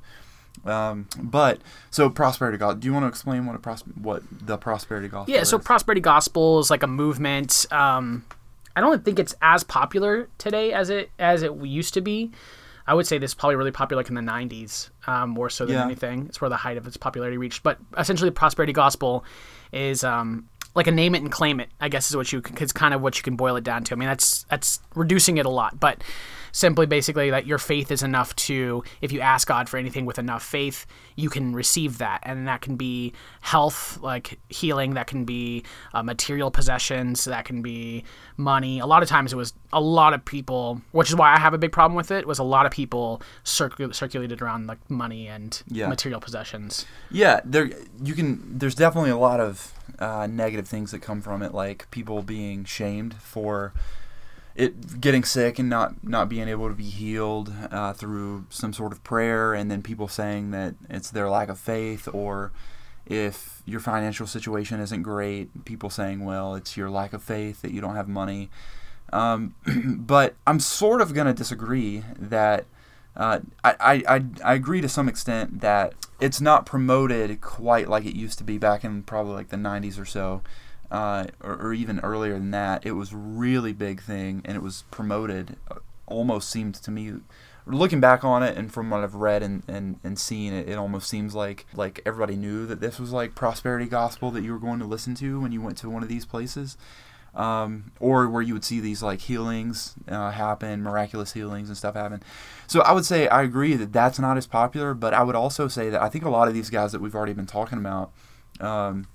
[0.65, 1.59] Um, but
[1.91, 2.79] so prosperity gospel.
[2.79, 5.33] Do you want to explain what a pros- what the prosperity gospel?
[5.33, 5.37] Is.
[5.37, 5.63] Yeah, so is?
[5.65, 7.65] prosperity gospel is like a movement.
[7.71, 8.25] Um,
[8.75, 12.31] I don't think it's as popular today as it as it used to be.
[12.87, 15.65] I would say this is probably really popular like in the '90s, um, more so
[15.65, 15.83] than Yeah.
[15.85, 16.25] anything.
[16.27, 17.63] It's where the height of its popularity reached.
[17.63, 19.23] But essentially, prosperity gospel
[19.71, 21.69] is um, like a name it and claim it.
[21.81, 23.95] I guess is what you is kind of what you can boil it down to.
[23.95, 26.03] I mean, that's that's reducing it a lot, but
[26.51, 30.17] simply basically that your faith is enough to if you ask god for anything with
[30.17, 30.85] enough faith
[31.17, 33.11] you can receive that and that can be
[33.41, 35.61] health like healing that can be
[35.93, 38.05] uh, material possessions that can be
[38.37, 41.37] money a lot of times it was a lot of people which is why i
[41.37, 44.79] have a big problem with it was a lot of people circul- circulated around like
[44.89, 45.89] money and Yeah.
[45.89, 47.69] material possessions Yeah, there
[48.01, 48.57] you can.
[48.59, 52.65] There's definitely a lot of uh, negative things that come from it, like people being
[52.65, 53.73] shamed for
[54.55, 58.91] it getting sick and not not being able to be healed uh, through some sort
[58.91, 62.51] of prayer, and then people saying that it's their lack of faith, or
[63.05, 67.71] if your financial situation isn't great, people saying, well, it's your lack of faith that
[67.71, 68.49] you don't have money.
[69.13, 72.65] Um, but I'm sort of going to disagree that
[73.17, 78.15] uh, I, I, I, agree to some extent that it's not promoted quite like it
[78.15, 80.41] used to be back in probably like the 90s or so,
[80.91, 82.85] uh, or, or even earlier than that.
[82.85, 85.75] It was really big thing and it was promoted, uh,
[86.07, 87.13] almost seemed to me.
[87.65, 90.77] Looking back on it and from what I've read and, and, and seen, it, it
[90.77, 94.59] almost seems like like everybody knew that this was like prosperity gospel that you were
[94.59, 96.77] going to listen to when you went to one of these places
[97.35, 101.95] um, or where you would see these like healings uh, happen, miraculous healings and stuff
[101.95, 102.23] happen.
[102.67, 105.67] So I would say I agree that that's not as popular, but I would also
[105.67, 108.11] say that I think a lot of these guys that we've already been talking about,
[108.59, 109.07] um,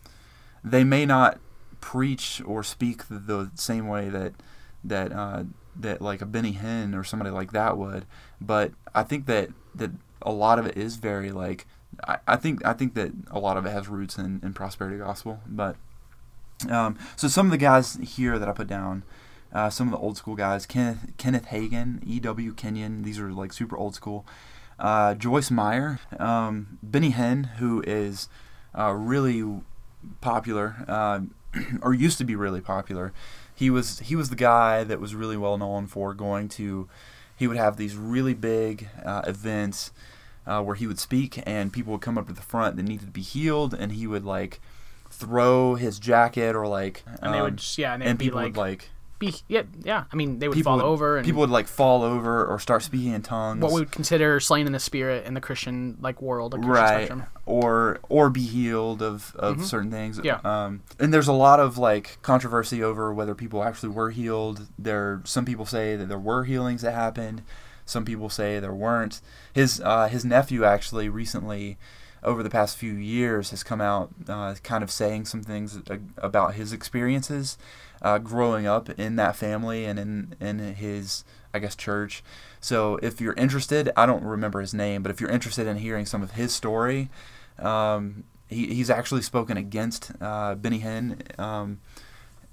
[0.63, 1.41] they may not
[1.81, 4.35] preach or speak the, the same way that
[4.85, 8.05] that uh, that like a Benny Hinn or somebody like that would,
[8.41, 11.67] but I think that that a lot of it is very like
[12.07, 14.99] I, I think I think that a lot of it has roots in, in prosperity
[14.99, 15.77] gospel, but.
[16.69, 19.05] Um, so some of the guys here that I put down,
[19.53, 22.53] uh, some of the old school guys, Kenneth Kenneth Hagin, E.W.
[22.55, 24.27] Kenyon, these are like super old school.
[24.79, 28.29] Uh, Joyce Meyer, um, Benny Hinn, who is
[28.77, 29.61] uh, really
[30.21, 31.21] popular, uh,
[31.83, 33.13] or used to be really popular.
[33.55, 36.89] He was he was the guy that was really well known for going to.
[37.37, 39.93] He would have these really big uh, events
[40.47, 43.07] uh, where he would speak, and people would come up to the front that needed
[43.07, 44.61] to be healed, and he would like
[45.11, 48.41] throw his jacket or like and they um, would just yeah and and be people
[48.41, 51.41] like, would like be yeah yeah i mean they would fall would, over and people
[51.41, 54.73] would like fall over or start speaking in tongues what we would consider slain in
[54.73, 59.35] the spirit in the christian like world christian right spectrum or or be healed of
[59.37, 59.65] of Mhm.
[59.65, 60.41] certain things Yeah.
[60.43, 65.21] um and there's a lot of like controversy over whether people actually were healed there
[65.25, 67.43] some people say that there were healings that happened
[67.85, 69.21] Some people say there weren't.
[69.53, 71.77] His uh, his nephew actually recently,
[72.23, 75.79] over the past few years, has come out uh, kind of saying some things
[76.19, 77.57] about his experiences
[78.03, 82.23] uh, growing up in that family and in in his I guess church.
[82.61, 86.07] So if you're interested, I don't remember his name, but if you're interested in hearing
[86.07, 87.09] some of his story,
[87.59, 91.81] um, he, he's actually spoken against uh, Benny Hinn um,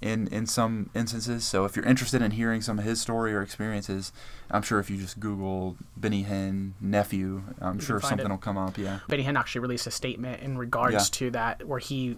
[0.01, 1.43] in in some instances.
[1.45, 4.11] So if you're interested in hearing some of his story or experiences,
[4.51, 8.29] I'm sure if you just Google Benny Hinn nephew, I'm You sure something it.
[8.29, 8.77] will come up.
[8.77, 8.99] Yeah.
[9.07, 10.99] Benny Hinn actually released a statement in regards Yeah.
[11.11, 12.17] to that where he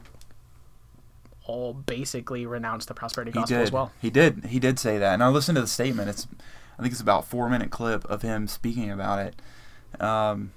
[1.46, 3.92] all basically renounced the prosperity gospel as well.
[4.02, 4.46] He did.
[4.46, 6.10] He did say that, and I listened to the statement.
[6.10, 6.28] It's,
[6.78, 10.52] I think it's about four minute clip of him speaking about it, um,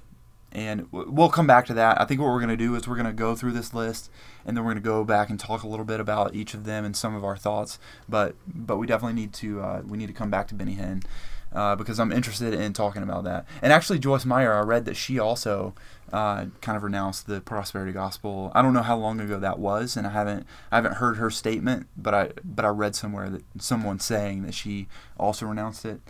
[0.53, 1.99] and we'll come back to that.
[1.99, 4.09] I think what we're gonna do is we're gonna go through this list,
[4.45, 6.85] and then we're gonna go back and talk a little bit about each of them
[6.85, 7.79] and some of our thoughts.
[8.07, 11.03] But but we definitely need to uh, we need to come back to Benny Hinn.
[11.51, 14.95] Uh, because I'm interested in talking about that, and actually Joyce Meyer, I read that
[14.95, 15.75] she also
[16.11, 18.51] uh, kind of renounced the prosperity gospel.
[18.55, 21.29] I don't know how long ago that was, and I haven't I haven't heard her
[21.29, 26.01] statement, but I but I read somewhere that someone saying that she also renounced it.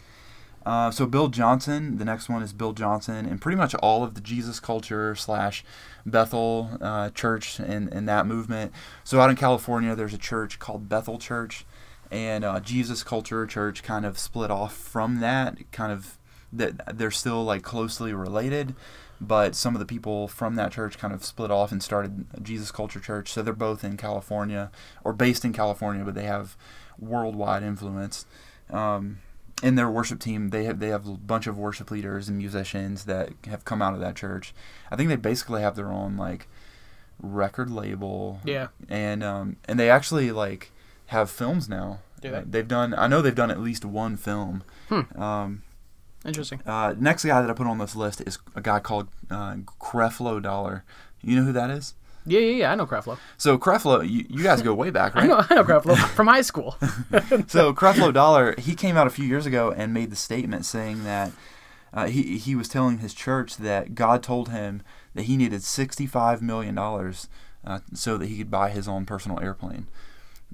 [0.66, 4.16] Uh, so Bill Johnson, the next one is Bill Johnson, and pretty much all of
[4.16, 5.64] the Jesus culture slash
[6.06, 8.72] Bethel uh, church and, and that movement.
[9.04, 11.66] So out in California, there's a church called Bethel Church,
[12.12, 15.58] and uh, Jesus culture church kind of split off from that.
[15.72, 16.18] Kind of
[16.54, 18.76] that they're still like closely related,
[19.20, 22.72] but some of the people from that church kind of split off and started Jesus
[22.72, 23.32] Culture Church.
[23.32, 24.72] So they're both in California
[25.04, 26.56] or based in California, but they have
[27.00, 28.26] worldwide influence.
[28.70, 29.20] Um,
[29.64, 33.06] in their worship team, they have they have a bunch of worship leaders and musicians
[33.06, 34.54] that have come out of that church.
[34.92, 36.48] I think they basically have their own like
[37.20, 38.68] record label, Yeah.
[38.90, 40.72] and um, and they actually like
[41.08, 42.00] have films now.
[42.24, 42.94] Uh, they've done.
[42.94, 44.64] I know they've done at least one film.
[44.90, 45.22] Hmm.
[45.22, 45.62] Um,
[46.26, 46.62] Interesting.
[46.66, 50.42] uh, next guy that I put on this list is a guy called uh, Creflo
[50.42, 50.84] Dollar.
[51.22, 51.96] You know who that is?
[52.26, 52.72] Yeah, yeah, yeah.
[52.72, 53.18] I know Creflo.
[53.38, 55.30] So Creflo, you, you guys go way back, I right?
[55.30, 56.76] know, I know Creflo from high school.
[57.48, 61.04] so Creflo Dollar, he came out a few years ago and made the statement saying
[61.04, 61.32] that
[61.94, 64.82] uh, he he was telling his church that God told him
[65.16, 67.28] that he needed sixty five million dollars
[67.66, 69.88] uh, so that he could buy his own personal airplane.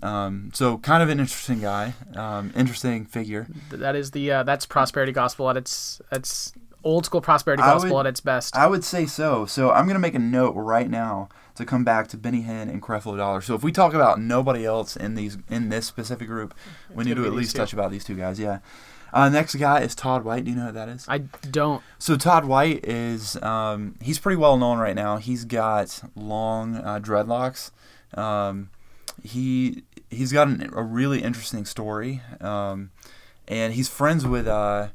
[0.01, 3.47] Um, so kind of an interesting guy, um, interesting figure.
[3.69, 6.53] That is the uh, that's prosperity gospel at its its
[6.83, 8.55] old school prosperity gospel would- at its best.
[8.55, 9.45] I would say so.
[9.45, 11.29] So I'm gonna make a note right now
[11.59, 13.41] to come back to Benny Hinn and Creflo Dollar.
[13.41, 16.55] So if we talk about nobody else in these in this specific group,
[16.93, 17.59] we need gonna at least two.
[17.59, 18.39] touch about these two guys.
[18.39, 18.59] Yeah.
[19.11, 20.45] Uh, next guy is Todd White.
[20.45, 21.05] Do you know who that is?
[21.07, 21.83] I don't.
[21.97, 25.17] So Todd White is um, he's pretty well known right now.
[25.17, 27.71] He's got long uh, dreadlocks.
[28.13, 28.69] Um,
[29.21, 32.91] he he's got an, a really interesting story, um,
[33.47, 34.89] and he's friends with uh,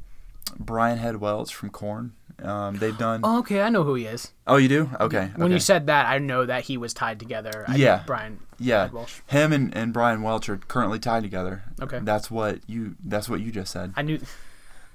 [0.58, 2.12] Brian Head Welch from Korn.
[2.42, 3.20] Um, they've done.
[3.22, 4.32] Oh, okay, I know who he is.
[4.46, 4.90] Oh, you do?
[5.00, 5.30] Okay.
[5.36, 5.54] When okay.
[5.54, 7.64] you said that, I know that he was tied together.
[7.68, 8.02] I Yeah.
[8.06, 8.40] Brian.
[8.58, 9.22] yeah, Welch.
[9.28, 11.62] him and, and Brian Welch are currently tied together.
[11.80, 12.00] Okay.
[12.02, 12.96] That's what you.
[13.04, 13.92] That's what you just said.
[13.96, 14.20] I knew.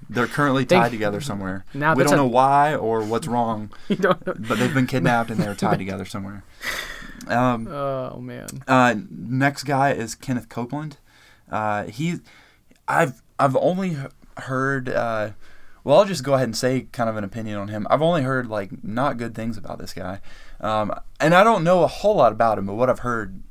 [0.08, 1.64] They're currently They- tied together somewhere.
[1.74, 4.34] Now we don't a- know why or what's wrong, You don't know.
[4.38, 6.44] but they've been kidnapped and they're tied together somewhere.
[7.26, 8.48] Um, Oh man.
[8.68, 10.98] Uh, next guy is Kenneth Copeland.
[11.50, 12.16] Uh, he,
[12.86, 13.96] I've I've only
[14.36, 14.88] heard.
[14.88, 15.30] Uh,
[15.84, 17.86] well, I'll just go ahead and say kind of an opinion on him.
[17.90, 20.20] I've only heard like not good things about this guy,
[20.60, 22.66] um, and I don't know a whole lot about him.
[22.66, 23.42] But what I've heard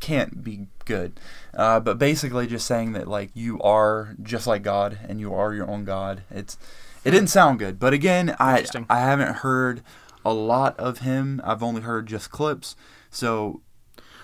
[0.00, 1.18] can't be good.
[1.54, 5.54] Uh, but basically, just saying that like you are just like God and you are
[5.54, 6.22] your own God.
[6.30, 6.58] It's
[7.04, 7.78] it didn't sound good.
[7.78, 9.82] But again, I I haven't heard
[10.24, 11.40] a lot of him.
[11.44, 12.76] I've only heard just clips.
[13.10, 13.60] So,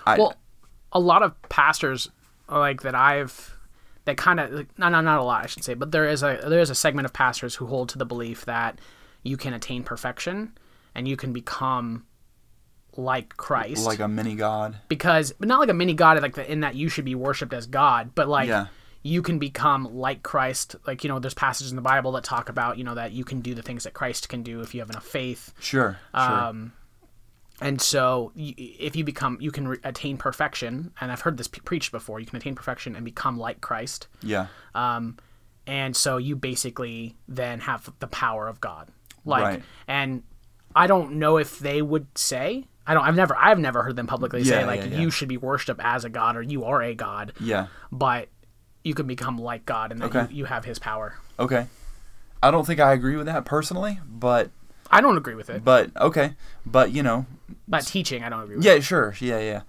[0.05, 0.35] I, Well,
[0.91, 2.09] a lot of pastors
[2.49, 3.57] like that I've
[4.09, 6.21] that kind of like, no no not a lot I should say, but there is
[6.23, 8.79] a there is a segment of pastors who hold to the belief that
[9.23, 10.57] you can attain perfection
[10.95, 12.05] and you can become
[12.97, 13.85] like Christ.
[13.85, 14.75] like a mini god.
[14.89, 17.53] because but not like a mini god like the, in that you should be worshipped
[17.53, 18.67] as God, but like Yeah.
[19.03, 20.75] you can become like Christ.
[20.85, 23.23] Like you know, there's passages in the Bible that talk about you know that you
[23.23, 25.53] can do the things that Christ can do if you have enough faith.
[25.59, 26.21] Sure, sure.
[26.21, 26.73] Um,
[27.61, 30.91] And so, if you become, you can re- attain perfection.
[31.01, 32.19] And I've heard this preached before.
[32.19, 34.07] You can attain perfection and become like Christ.
[34.23, 35.17] yeah, Um,
[35.67, 38.89] and so you basically then have the power of God.
[39.25, 39.63] Like, Right.
[39.87, 40.23] and
[40.75, 42.65] I don't know if they would say.
[42.87, 43.03] I don't.
[43.05, 43.35] I've never.
[43.37, 44.99] I've never heard them publicly say like yeah, yeah.
[44.99, 47.33] you should be worshipped as a god or you are a god.
[47.39, 47.67] yeah.
[47.91, 48.29] But
[48.83, 50.27] you can become like God and then Okay.
[50.31, 51.15] you, you have His power.
[51.37, 51.67] Okay.
[52.41, 54.49] I don't think I agree with that personally, but
[54.89, 55.63] I don't agree with it.
[55.63, 56.33] but okay,
[56.65, 57.27] but you know,
[57.67, 58.65] That teaching, I don't agree with.
[58.65, 59.61] yeah, sure, yeah, yeah.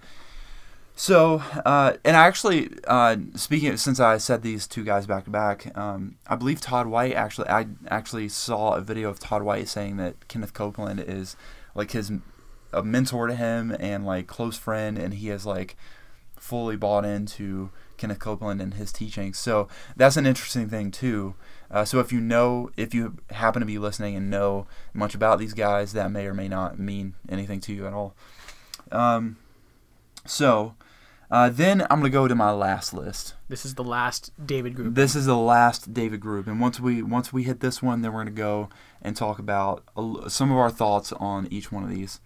[0.95, 5.31] So, uh, and actually, uh, speaking of, since I said these two guys back to
[5.31, 9.67] back, um, I believe Todd White actually, I actually saw a video of Todd White
[9.67, 11.35] saying that Kenneth Copeland is
[11.73, 12.11] like his
[12.73, 15.75] a mentor to him and like close friend, and he has like
[16.37, 19.37] fully bought into Kenneth Copeland and his teachings.
[19.37, 21.35] So that's an interesting thing too.
[21.71, 25.39] Uh, so if you know, if you happen to be listening and know much about
[25.39, 28.13] these guys, that may or may not mean anything to you at all.
[28.91, 29.37] Um,
[30.25, 30.75] so
[31.31, 33.35] uh, then I'm gonna go to my last list.
[33.47, 34.95] This is the last David group.
[34.95, 38.11] This is the last David group, and once we once we hit this one, then
[38.11, 38.67] we're gonna go
[39.01, 42.19] and talk about a, some of our thoughts on each one of these.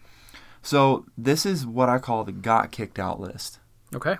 [0.63, 3.59] So this is what I call the got kicked out list.
[3.93, 4.17] Okay.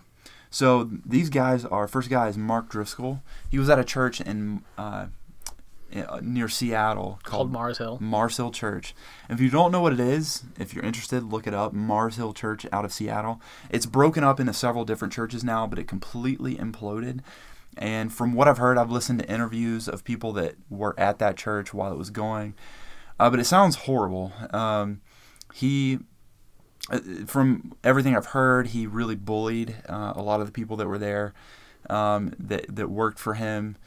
[0.56, 3.22] So these guys are first guy is Mark Driscoll.
[3.52, 5.08] He was at a church in uh,
[6.22, 7.98] near Seattle Called Mars Hill.
[8.00, 8.96] Mars Hill Church.
[9.30, 11.74] If you don't know what it is, if you're interested, look it up.
[11.74, 13.42] Mars Hill Church out of Seattle.
[13.70, 17.20] It's broken up into several different churches now, but it completely imploded.
[17.76, 21.36] And from what I've heard, I've listened to interviews of people that were at that
[21.36, 22.54] church while it was going.
[23.20, 24.32] Uh, but it sounds horrible.
[24.52, 25.02] Um,
[25.54, 26.00] he,
[27.26, 31.00] from everything I've heard, he really bullied uh, a lot of the people that were
[31.00, 31.34] there
[31.90, 33.78] um, that that worked for him.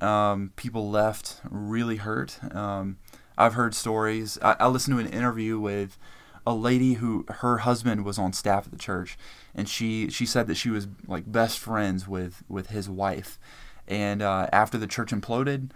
[0.00, 2.38] Um, people left really hurt.
[2.54, 2.98] Um,
[3.36, 4.38] I've heard stories.
[4.42, 5.98] I, I listened to an interview with
[6.46, 9.18] a lady who her husband was on staff at the church,
[9.54, 13.38] and she she said that she was like best friends with with his wife,
[13.86, 15.70] and uh, after the church imploded,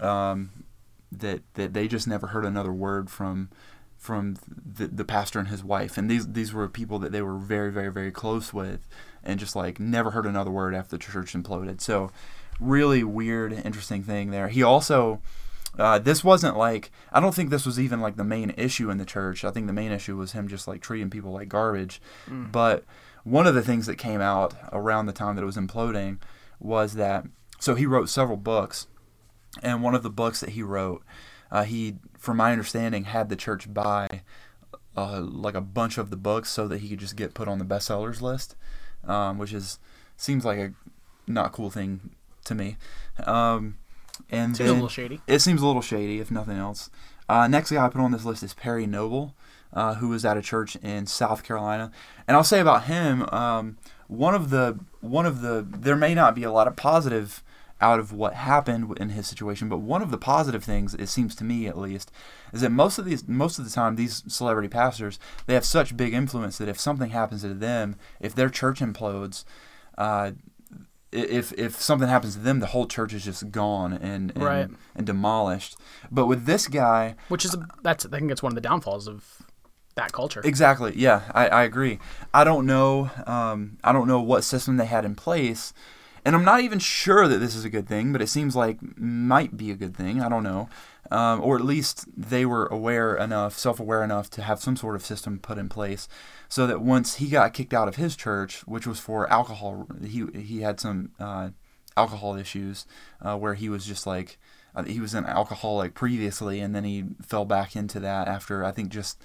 [0.00, 0.64] um,
[1.10, 3.50] that that they just never heard another word from
[4.00, 7.36] from the, the pastor and his wife, and these these were people that they were
[7.36, 8.88] very very very close with,
[9.22, 11.80] and just like never heard another word after the church imploded.
[11.80, 12.10] So
[12.58, 14.48] really weird, interesting thing there.
[14.48, 15.20] He also,
[15.78, 18.98] uh, this wasn't like, I don't think this was even like the main issue in
[18.98, 19.44] the church.
[19.44, 22.02] I think the main issue was him just like treating people like garbage.
[22.28, 22.52] Mm.
[22.52, 22.84] But
[23.24, 26.18] one of the things that came out around the time that it was imploding
[26.58, 27.24] was that,
[27.58, 28.86] so he wrote several books.
[29.62, 31.02] And one of the books that he wrote,
[31.50, 34.06] uh, he, from my understanding, had the church buy
[34.96, 37.58] uh, like a bunch of the books so that he could just get put on
[37.58, 38.56] the bestsellers list,
[39.04, 39.78] um, which is
[40.16, 40.72] seems like a
[41.26, 42.10] not cool thing
[42.44, 42.76] to me.
[43.24, 43.78] Um,
[44.30, 45.20] and Seems a little shady.
[45.26, 46.90] it seems a little shady, if nothing else.
[47.28, 49.34] Uh, next guy I put on this list is Perry Noble,
[49.72, 51.90] uh, who was at a church in South Carolina.
[52.26, 56.34] And I'll say about him, um, one of the one of the there may not
[56.34, 57.42] be a lot of positive
[57.80, 61.34] out of what happened in his situation, but one of the positive things, it seems
[61.36, 62.10] to me at least,
[62.52, 65.96] is that most of these most of the time these celebrity pastors they have such
[65.96, 69.44] big influence that if something happens to them, if their church implodes,
[69.96, 70.32] uh,
[71.12, 74.68] if if something happens to them, the whole church is just gone and and, Right.
[74.94, 75.76] and demolished.
[76.10, 79.08] But with this guy, Which is a, that's I think it's one of the downfalls
[79.08, 79.42] of
[79.96, 80.40] that culture.
[80.44, 81.98] exactly, yeah, I, I agree.
[82.32, 85.72] I don't know, um, I don't know what system they had in place,
[86.24, 88.12] and I'm not even sure that this is a good thing.
[88.12, 90.20] But it seems like might be a good thing.
[90.20, 90.68] I don't know,
[91.10, 95.04] um, or at least they were aware enough, self-aware enough to have some sort of
[95.04, 96.08] system put in place,
[96.48, 100.26] so that once he got kicked out of his church, which was for alcohol, he
[100.34, 101.50] he had some uh,
[101.96, 102.86] alcohol issues
[103.22, 104.38] uh, where he was just like
[104.74, 108.72] uh, he was an alcoholic previously, and then he fell back into that after I
[108.72, 109.20] think just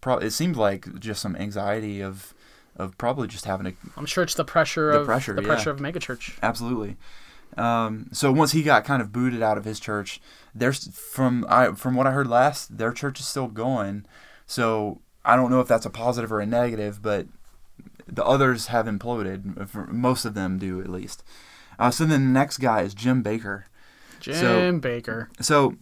[0.00, 2.34] pro- it seemed like just some anxiety of
[2.78, 5.48] of probably just having a I'm sure it's the pressure The of pressure, the yeah.
[5.48, 6.38] pressure of megachurch.
[6.42, 6.96] absolutely.
[7.56, 10.20] Um, so once he got kind of booted out of his church,
[10.54, 14.04] there's from I from what I heard last, their church is still going.
[14.46, 17.26] So I don't know if that's a positive or a negative, but
[18.06, 19.88] the others have imploded.
[19.90, 21.24] Most of them do at least.
[21.78, 23.64] Uh, so then the next guy is Jim Bakker.
[24.20, 25.28] Jim So- Bakker.
[25.40, 25.76] So,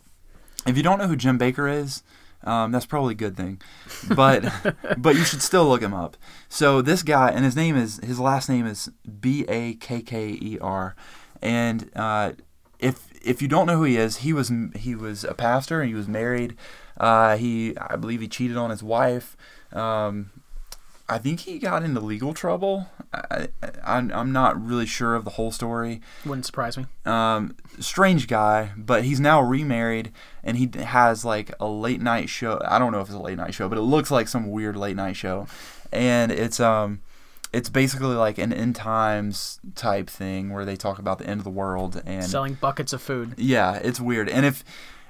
[0.67, 2.03] if you don't know who Jim Bakker is,
[2.47, 3.61] um, that's probably a good thing,
[4.15, 4.51] but
[4.99, 6.17] but you should still look him up.
[6.49, 8.89] So this guy, and his name is his last name is
[9.21, 10.95] B A K K E R,
[11.43, 12.33] and uh,
[12.79, 15.89] if if you don't know who he is, he was he was a pastor and
[15.89, 16.57] he was married.
[16.97, 19.37] Uh, he I believe he cheated on his wife.
[19.73, 20.31] Um,
[21.09, 22.89] I think he got into legal trouble.
[23.15, 26.87] I, I, I'm not really sure of the whole story Wouldn't surprise me.
[27.05, 30.11] um, strange guy, but he's now remarried
[30.43, 32.61] and he has like a late night show.
[32.65, 34.77] I don't know if it's a late night show, but it looks like some weird
[34.77, 35.47] late night show,
[35.93, 37.01] and it's um,
[37.53, 41.45] it's basically like an end times type thing where they talk about the end of
[41.45, 43.35] the world and Selling buckets of food.
[43.37, 44.29] yeah, it's weird.
[44.29, 44.65] And if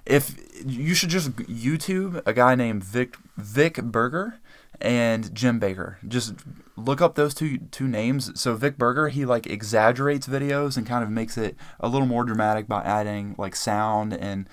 [0.05, 4.39] if you should just YouTube a guy named Vic Vic Berger
[4.81, 5.97] and Jim Bakker.
[6.07, 6.35] Just
[6.77, 8.39] look up those two two names.
[8.41, 12.25] So Vic Berger, he like exaggerates videos and kind of makes it a little more
[12.25, 14.49] dramatic by adding like sound and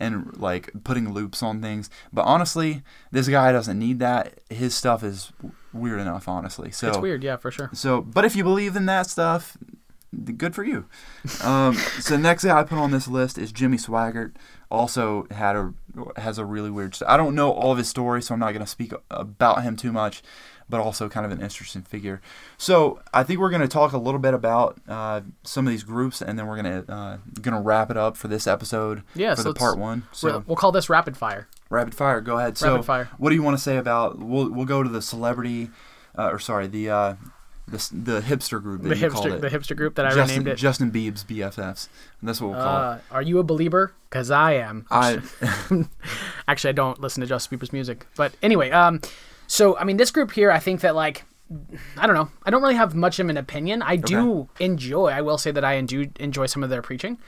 [0.00, 1.90] and like putting loops on things.
[2.12, 4.40] But honestly, this guy doesn't need that.
[4.48, 5.32] His stuff is
[5.72, 6.70] weird enough, honestly.
[6.70, 7.70] So It's weird, yeah, for sure.
[7.72, 9.56] So, but if you believe in that stuff,
[10.36, 10.86] good for you.
[11.42, 14.34] Um, so the next guy I put on this list is Jimmy Swaggart.
[14.70, 15.72] Also had a
[16.16, 16.96] has a really weird.
[17.06, 19.76] I don't know all of his story, so I'm not going to speak about him
[19.76, 20.22] too much.
[20.70, 22.20] But also kind of an interesting figure.
[22.58, 25.82] So I think we're going to talk a little bit about uh, some of these
[25.82, 29.02] groups, and then we're going to uh, going to wrap it up for this episode.
[29.14, 30.02] Yeah, for so the part one.
[30.12, 31.48] So we'll call this rapid fire.
[31.70, 32.20] rapid fire.
[32.20, 32.58] Go ahead.
[32.58, 33.08] So fire.
[33.16, 34.18] what do you want to say about?
[34.18, 35.70] We'll we'll go to the celebrity,
[36.18, 37.14] uh, or sorry, the uh,
[37.70, 39.40] the the hipster group that The you called it.
[39.40, 40.56] the hipster group that I Justin, renamed it.
[40.56, 41.88] Justin Biebs BFFs.
[42.20, 42.94] And that's what we'll call it.
[42.96, 43.92] Uh, are you a believer?
[44.08, 44.86] Because I am.
[44.90, 45.20] I
[46.48, 48.06] Actually, I don't listen to Justin Bieber's music.
[48.16, 49.00] But anyway, um,
[49.46, 51.24] so I mean, this group here, I think that like,
[51.96, 53.82] I don't know, I don't really have much of an opinion.
[53.82, 55.08] I do enjoy.
[55.08, 57.18] I will say that I do enjoy some of their preaching.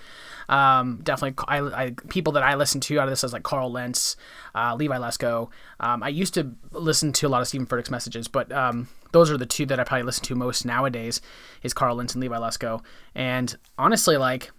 [0.48, 3.70] Um, definitely, I, I people that I listen to out of this is like Carl
[3.70, 4.16] Lentz,
[4.54, 5.48] uh, Levi Lusko.
[5.78, 9.30] Um, I used to listen to a lot of Steven Furtick's messages, but um, those
[9.30, 11.20] are the two that I probably listen to most nowadays.
[11.62, 12.82] Is Carl Lentz and Levi Lusko.
[13.14, 14.50] And honestly, like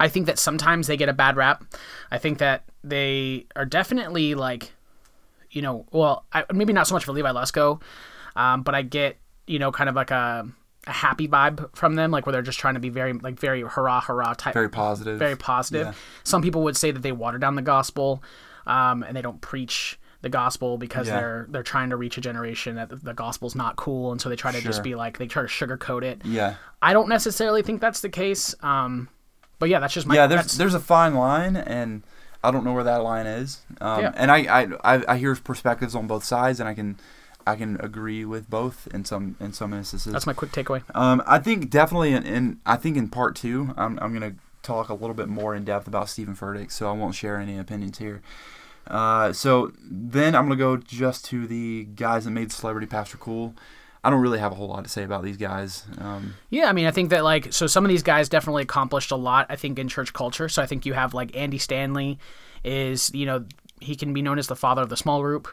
[0.00, 1.64] I think that sometimes they get a bad rap.
[2.10, 4.72] I think that they are definitely like,
[5.50, 7.80] you know, well, I, maybe not so much for Levi Lusko,
[8.36, 10.48] um, but I get, you know, kind of like a,
[10.86, 13.62] a happy vibe from them, like where they're just trying to be very, like very
[13.62, 15.18] hurrah, hurrah type, very positive.
[15.18, 15.86] very positive.
[15.86, 15.92] Yeah.
[16.24, 18.22] Some people would say that they water down the gospel,
[18.66, 21.20] um, and they don't preach the gospel because Yeah.
[21.20, 24.28] they're they're trying to reach a generation that the, the gospel's not cool, and so
[24.28, 26.22] they try to just be like they try to sugarcoat it.
[26.24, 26.56] yeah.
[26.82, 28.54] I don't necessarily think that's the case.
[28.62, 29.08] Um,
[29.60, 32.02] but yeah, that's just my yeah, there's there's a fine line, and
[32.42, 33.62] I don't know where that line is.
[33.80, 34.12] Um, Yeah.
[34.16, 36.98] And I, I I I hear perspectives on both sides, and I can
[37.46, 40.12] I can agree with both in some in some instances.
[40.12, 40.82] That's my quick takeaway.
[40.94, 44.88] Um, I think definitely in, in I think in part two, I'm I'm gonna talk
[44.88, 47.98] a little bit more in depth about Steven Furtick, so I won't share any opinions
[47.98, 48.22] here.
[48.86, 53.54] Uh, so then I'm gonna go just to the guys that made Celebrity Pastor cool.
[54.02, 55.84] I don't really have a whole lot to say about these guys.
[55.98, 59.10] Um, Yeah, I mean, I think that like so some of these guys definitely accomplished
[59.10, 59.46] a lot.
[59.48, 60.48] I think in church culture.
[60.50, 62.18] So I think you have like Andy Stanley,
[62.62, 63.46] is you know
[63.80, 65.48] he can be known as the father of the small group.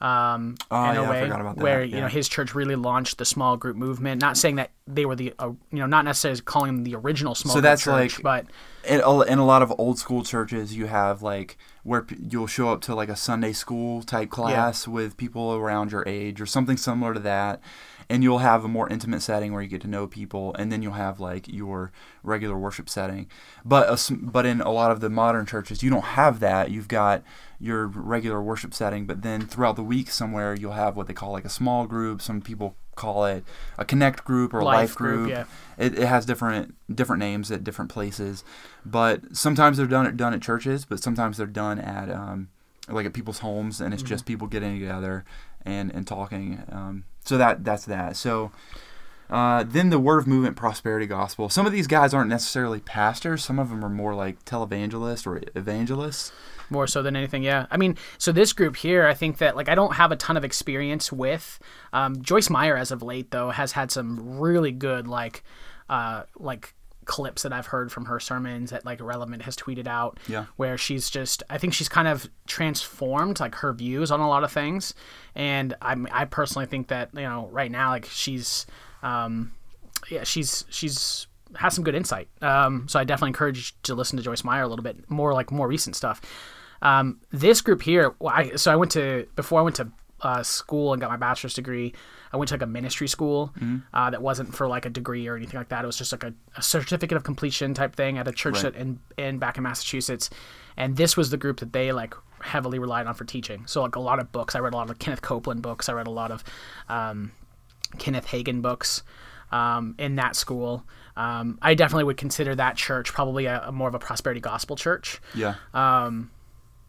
[0.00, 2.54] Um, Oh, in yeah, a I way, forgot about that, where you know his church
[2.54, 4.22] really launched the small group movement.
[4.22, 7.34] Not saying that they were the uh, you know not necessarily calling them the original
[7.34, 8.46] small So group that's church, like- but
[8.90, 12.46] in a, in a lot of old school churches, you have like where p- you'll
[12.46, 16.46] show up to like a Sunday school type class with people around your age or
[16.46, 17.60] something similar to that,
[18.08, 20.82] and you'll have a more intimate setting where you get to know people, and then
[20.82, 23.26] you'll have like your regular worship setting.
[23.64, 26.70] But a, but in a lot of the modern churches, you don't have that.
[26.70, 27.22] You've got
[27.58, 31.32] your regular worship setting, but then throughout the week somewhere you'll have what they call
[31.32, 32.20] like a small group.
[32.22, 33.42] Some people call it
[33.78, 35.30] a connect group or a Life life group, group.
[35.30, 35.44] yeah.
[35.84, 38.44] It, it has different different names at different places,
[38.84, 42.48] but sometimes they're done at done at churches, but sometimes they're done at um,
[42.88, 45.24] like at people's homes, and it's just people getting together
[45.64, 46.62] and and talking.
[46.70, 48.16] Um, so that that's that.
[48.16, 48.52] So.
[49.30, 51.48] Uh, then the word of movement prosperity gospel.
[51.48, 53.44] Some of these guys aren't necessarily pastors.
[53.44, 56.32] Some of them are more like televangelists or evangelists.
[56.70, 57.66] More so than anything yeah.
[57.70, 60.36] I mean so this group here i think that like i don't have a ton
[60.36, 61.58] of experience with
[61.92, 65.42] um, joyce meyer as of late though has had some really good like
[65.88, 66.74] uh like
[67.06, 70.44] clips that i've heard from her sermons that like relevant has tweeted out Yeah.
[70.56, 74.44] where she's just i think she's kind of transformed like her views on a lot
[74.44, 74.94] of things.
[75.34, 78.64] And i i personally think that you know right now like she's
[79.02, 79.52] um
[80.08, 82.28] yeah she's she's has some good insight.
[82.42, 85.32] Um so i definitely encourage you to listen to joyce meyer a little bit more
[85.34, 86.20] like more recent stuff
[86.82, 89.88] um, this group here, well, I, so I went to before I went to
[90.22, 91.94] uh, school and got my bachelor's degree.
[92.32, 93.52] I went to like a ministry school
[93.92, 95.82] uh, that wasn't for like a degree or anything like that.
[95.82, 98.72] It was just like a, a certificate of completion type thing at a church Right.
[98.72, 100.30] that in in back in Massachusetts.
[100.76, 103.66] And this was the group that they like heavily relied on for teaching.
[103.66, 104.54] So like a lot of books.
[104.54, 105.88] I read a lot of Kenneth Copeland books.
[105.88, 106.44] I read a lot of
[106.88, 107.32] um,
[107.98, 109.02] Kenneth Hagin books
[109.50, 110.84] um, in that school.
[111.16, 114.76] Um, I definitely would consider that church probably a, a more of a prosperity gospel
[114.76, 115.54] church Yeah.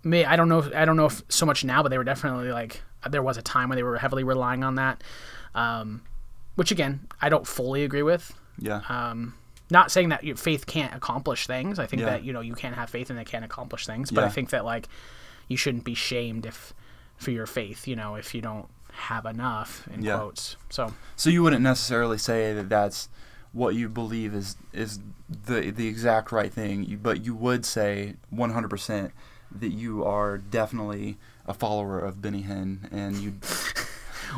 [0.04, 2.52] May I don't know I don't know if so much now, but they were definitely
[2.52, 5.04] like there was a time when they were heavily relying on that,
[5.56, 6.02] um,
[6.56, 8.34] which again I don't fully agree with.
[8.60, 8.82] yeah.
[8.89, 9.36] Um,
[9.70, 11.80] not saying that your faith can't accomplish things.
[11.80, 12.08] I think Yeah.
[12.12, 14.12] that you know you can't have faith and they can't accomplish things.
[14.12, 14.88] But I think that like
[15.47, 16.74] you shouldn't be shamed if
[17.18, 17.88] for your faith.
[17.88, 20.18] You know if you don't have enough in Yeah.
[20.18, 20.58] quotes.
[20.70, 23.08] So So you wouldn't necessarily say that that's
[23.54, 24.99] what you believe is is
[25.30, 29.12] the the exact right thing, but you would say 100%
[29.60, 33.34] that you are definitely a follower of Benny Hinn, and you.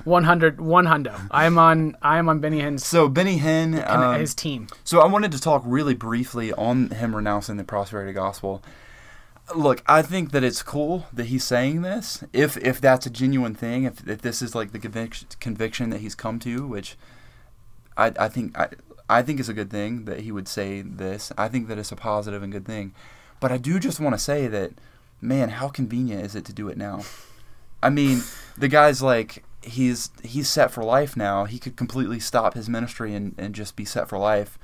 [0.06, 1.28] 100 one hundo.
[1.30, 4.68] I am on I am on Benny Hinn's So Benny Hinn, and um, his team.
[4.84, 8.64] So I wanted to talk really briefly on him renouncing the prosperity gospel.
[9.56, 12.24] look, I think that it's cool that he's saying this.
[12.34, 16.02] If if that's a genuine thing, if, if this is like the conviction conviction that
[16.02, 16.98] he's come to, which
[17.96, 18.70] I I think I
[19.10, 21.32] I think is a good thing that he would say this.
[21.38, 22.94] I think that it's a positive and good thing.
[23.40, 24.72] But I do just want to say that,
[25.24, 27.04] man, how convenient is it to do it now?
[27.82, 28.22] I mean,
[28.58, 31.46] the guy's like he's he's set for life now.
[31.46, 34.60] He could completely stop his ministry and, and just be set for life.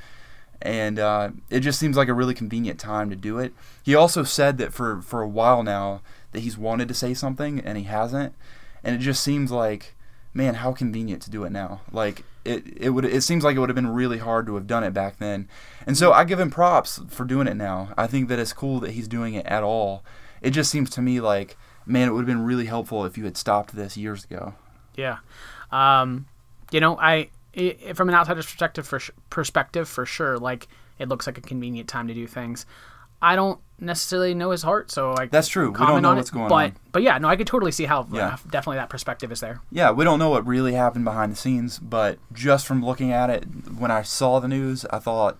[0.62, 3.54] And uh, it just seems like a really convenient time to do it.
[3.82, 6.02] He also said that for, for a while now
[6.34, 8.36] that he's wanted to say something and he hasn't.
[8.84, 9.96] And it just seems like,
[10.34, 11.80] man, how convenient to do it now.
[11.94, 14.68] Like it, it would it seems like it would have been really hard to have
[14.68, 15.48] done it back then.
[15.88, 17.94] And so I give him props for doing it now.
[17.98, 20.04] I think that it's cool that he's doing it at all.
[20.42, 23.26] It just seems to me like, man, it would have been really helpful if you
[23.26, 24.54] had stopped this years ago.
[24.96, 25.18] Yeah.
[25.72, 26.28] Um,
[26.72, 30.68] you know, I i from an outsider's perspective, for perspective, for sure, like
[31.00, 32.66] it looks like a convenient time to do things.
[33.22, 35.72] I don't necessarily know his heart, so I that's true.
[35.72, 36.76] We don't know what's it, going but, on.
[36.92, 38.28] But yeah, no, I could totally see how Yeah.
[38.28, 39.62] uh, definitely that perspective is there.
[39.72, 43.30] Yeah, we don't know what really happened behind the scenes, but just from looking at
[43.30, 43.44] it,
[43.78, 45.38] when I saw the news, I thought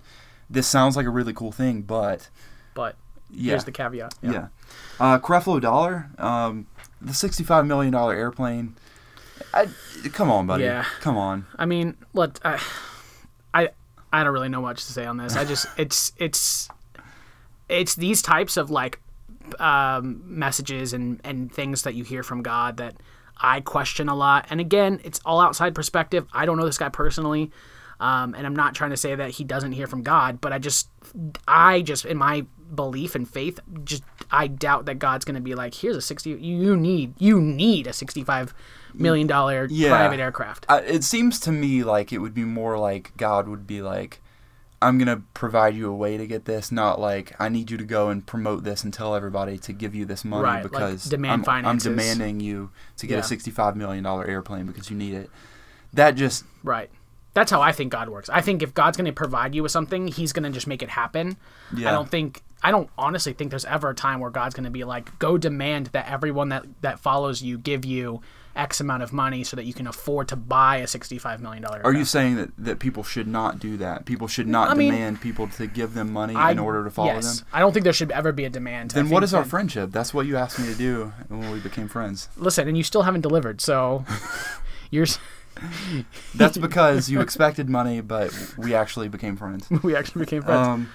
[0.50, 1.82] this sounds like a really cool thing.
[1.84, 2.30] But
[2.74, 2.96] But
[3.30, 4.16] yeah, here's the caveat.
[4.22, 4.48] yeah,
[5.00, 6.68] uh, Creflo Dollar, um,
[7.02, 8.76] the sixty-five million dollar airplane.
[9.54, 9.68] I,
[10.14, 10.64] come on, buddy.
[10.64, 10.86] Yeah.
[11.02, 11.46] Come on.
[11.58, 12.62] I mean, look, I,
[13.54, 13.70] I,
[14.14, 15.36] I don't really know much to say on this.
[15.36, 16.70] I just, it's, it's,
[17.68, 19.00] it's these types of like
[19.60, 22.96] um, messages and and things that you hear from God that
[23.38, 24.48] I question a lot.
[24.50, 26.28] And again, it's all outside perspective.
[26.34, 27.52] I don't know this guy personally.
[28.00, 30.58] Um, and I'm not trying to say that he doesn't hear from God, but I
[30.58, 30.90] just,
[31.48, 35.56] I just, in my belief and faith, just, I doubt that God's going to be
[35.56, 38.54] like, here's a 60, you need, you need a 65
[38.94, 39.90] million dollar Yeah.
[39.90, 40.66] private aircraft.
[40.70, 44.22] I, it seems to me like it would be more like God would be like,
[44.82, 47.84] I'm gonna provide you a way to get this, not like I need you to
[47.84, 51.04] go and promote this and tell everybody to give you this money Right, like because
[51.04, 53.20] demand I'm, I'm demanding you to get Yeah.
[53.20, 55.30] a 65 million dollar airplane because you need it.
[55.94, 56.90] That just Right.
[57.34, 58.30] That's how I think God works.
[58.30, 60.82] I think if God's going to provide you with something, He's going to just make
[60.82, 61.38] it happen.
[61.76, 61.90] Yeah.
[61.90, 62.42] I don't think.
[62.62, 65.38] I don't honestly think there's ever a time where God's going to be like, go
[65.38, 68.22] demand that everyone that that follows you give you
[68.56, 71.82] X amount of money so that you can afford to buy a sixty-five million dollar.
[71.84, 74.06] Are you saying that, that people should not do that?
[74.06, 76.92] People should not I mean, demand people to give them money I, in order to
[76.92, 77.40] follow yes.
[77.40, 77.48] them?
[77.54, 78.92] I don't think there should ever be a demand.
[78.92, 79.92] Then what think our friendship?
[79.92, 82.28] That's what you asked me to do when we became friends.
[82.36, 84.04] Listen, and you still haven't delivered, so
[84.92, 85.08] you're.
[86.36, 89.70] That's because you expected money, but we actually became friends.
[89.84, 90.68] we actually became friends.
[90.68, 90.90] Um,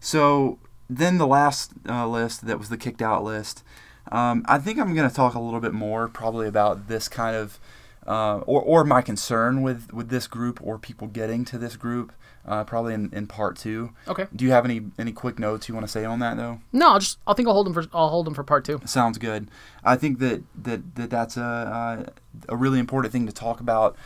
[0.00, 0.58] so
[0.96, 3.64] then the last uh, list that was the kicked out list.
[4.10, 7.36] Um, I think I'm going to talk a little bit more probably about this kind
[7.36, 7.58] of,
[8.06, 12.12] uh, or, or my concern with, with this group or people getting to this group,
[12.44, 13.90] uh, probably in, in part two.
[14.08, 14.26] okay.
[14.34, 16.60] Do you have any any quick notes you want to say on that though?
[16.72, 17.18] No, I'll just.
[17.26, 17.84] I'll think I'll hold them for.
[17.92, 18.80] I'll hold them for part two.
[18.84, 19.48] Sounds good.
[19.84, 22.10] I think that that, that that's a uh,
[22.48, 23.96] a really important thing to talk about,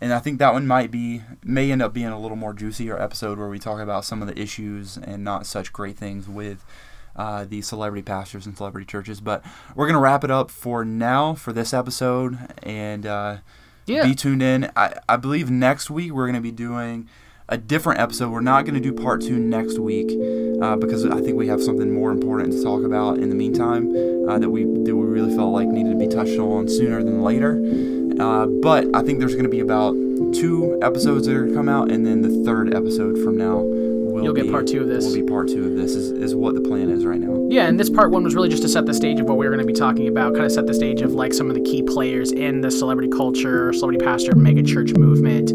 [0.00, 3.00] and I think that one might be may end up being a little more juicier
[3.00, 6.64] episode where we talk about some of the issues and not such great things with
[7.16, 9.20] uh, the celebrity pastors and celebrity churches.
[9.20, 9.42] But
[9.74, 13.36] we're gonna wrap it up for now for this episode, and uh,
[13.86, 14.04] Yeah.
[14.04, 14.70] be tuned in.
[14.76, 17.08] I, I believe next week we're gonna be doing.
[17.48, 18.32] A different episode.
[18.32, 20.10] We're not going to do part two next week
[20.60, 24.28] uh, because I think we have something more important to talk about in the meantime
[24.28, 27.22] uh, that we that we really felt like needed to be touched on sooner than
[27.22, 27.52] later.
[28.18, 29.92] Uh, but I think there's going to be about
[30.34, 33.60] two episodes that are going to come out, and then the third episode from now
[34.16, 35.04] will You'll get part two of this.
[35.04, 35.94] Will be part two of this.
[35.94, 37.46] Is, is what the plan is right now.
[37.48, 39.46] Yeah, and this part one was really just to set the stage of what we
[39.46, 41.54] were going to be talking about, kind of set the stage of like some of
[41.54, 45.50] the key players in the celebrity culture, celebrity pastor, mega church movement,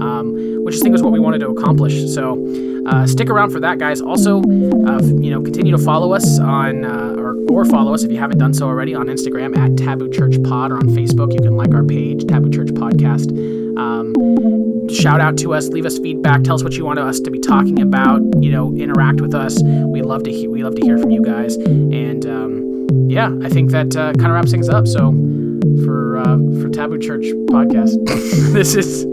[0.00, 2.12] um, which I think was what we wanted to accomplish.
[2.12, 2.42] So
[2.86, 4.00] uh, stick around for that, guys.
[4.00, 8.10] Also, uh, you know, continue to follow us on, uh, or, or follow us if
[8.10, 11.32] you haven't done so already on Instagram at Taboo Church Pod or on Facebook.
[11.32, 13.55] You can like our page, Taboo Church Podcast.
[13.76, 17.30] Um, shout out to us, leave us feedback, tell us what you want us to
[17.30, 18.20] be talking about.
[18.42, 19.62] You know, interact with us.
[19.62, 20.50] We love to hear.
[20.50, 21.56] We love to hear from you guys.
[21.56, 24.86] And um, yeah, I think that uh, kind of wraps things up.
[24.86, 25.12] So
[25.84, 28.04] for uh, for Taboo Church podcast,
[28.52, 29.04] this is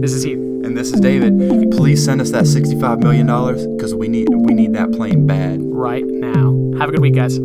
[0.00, 0.38] this is Heath.
[0.38, 1.70] And this is David.
[1.72, 5.60] Please send us that sixty-five million dollars because we need we need that plane bad.
[5.62, 6.54] right now.
[6.78, 7.38] Have a good week, guys.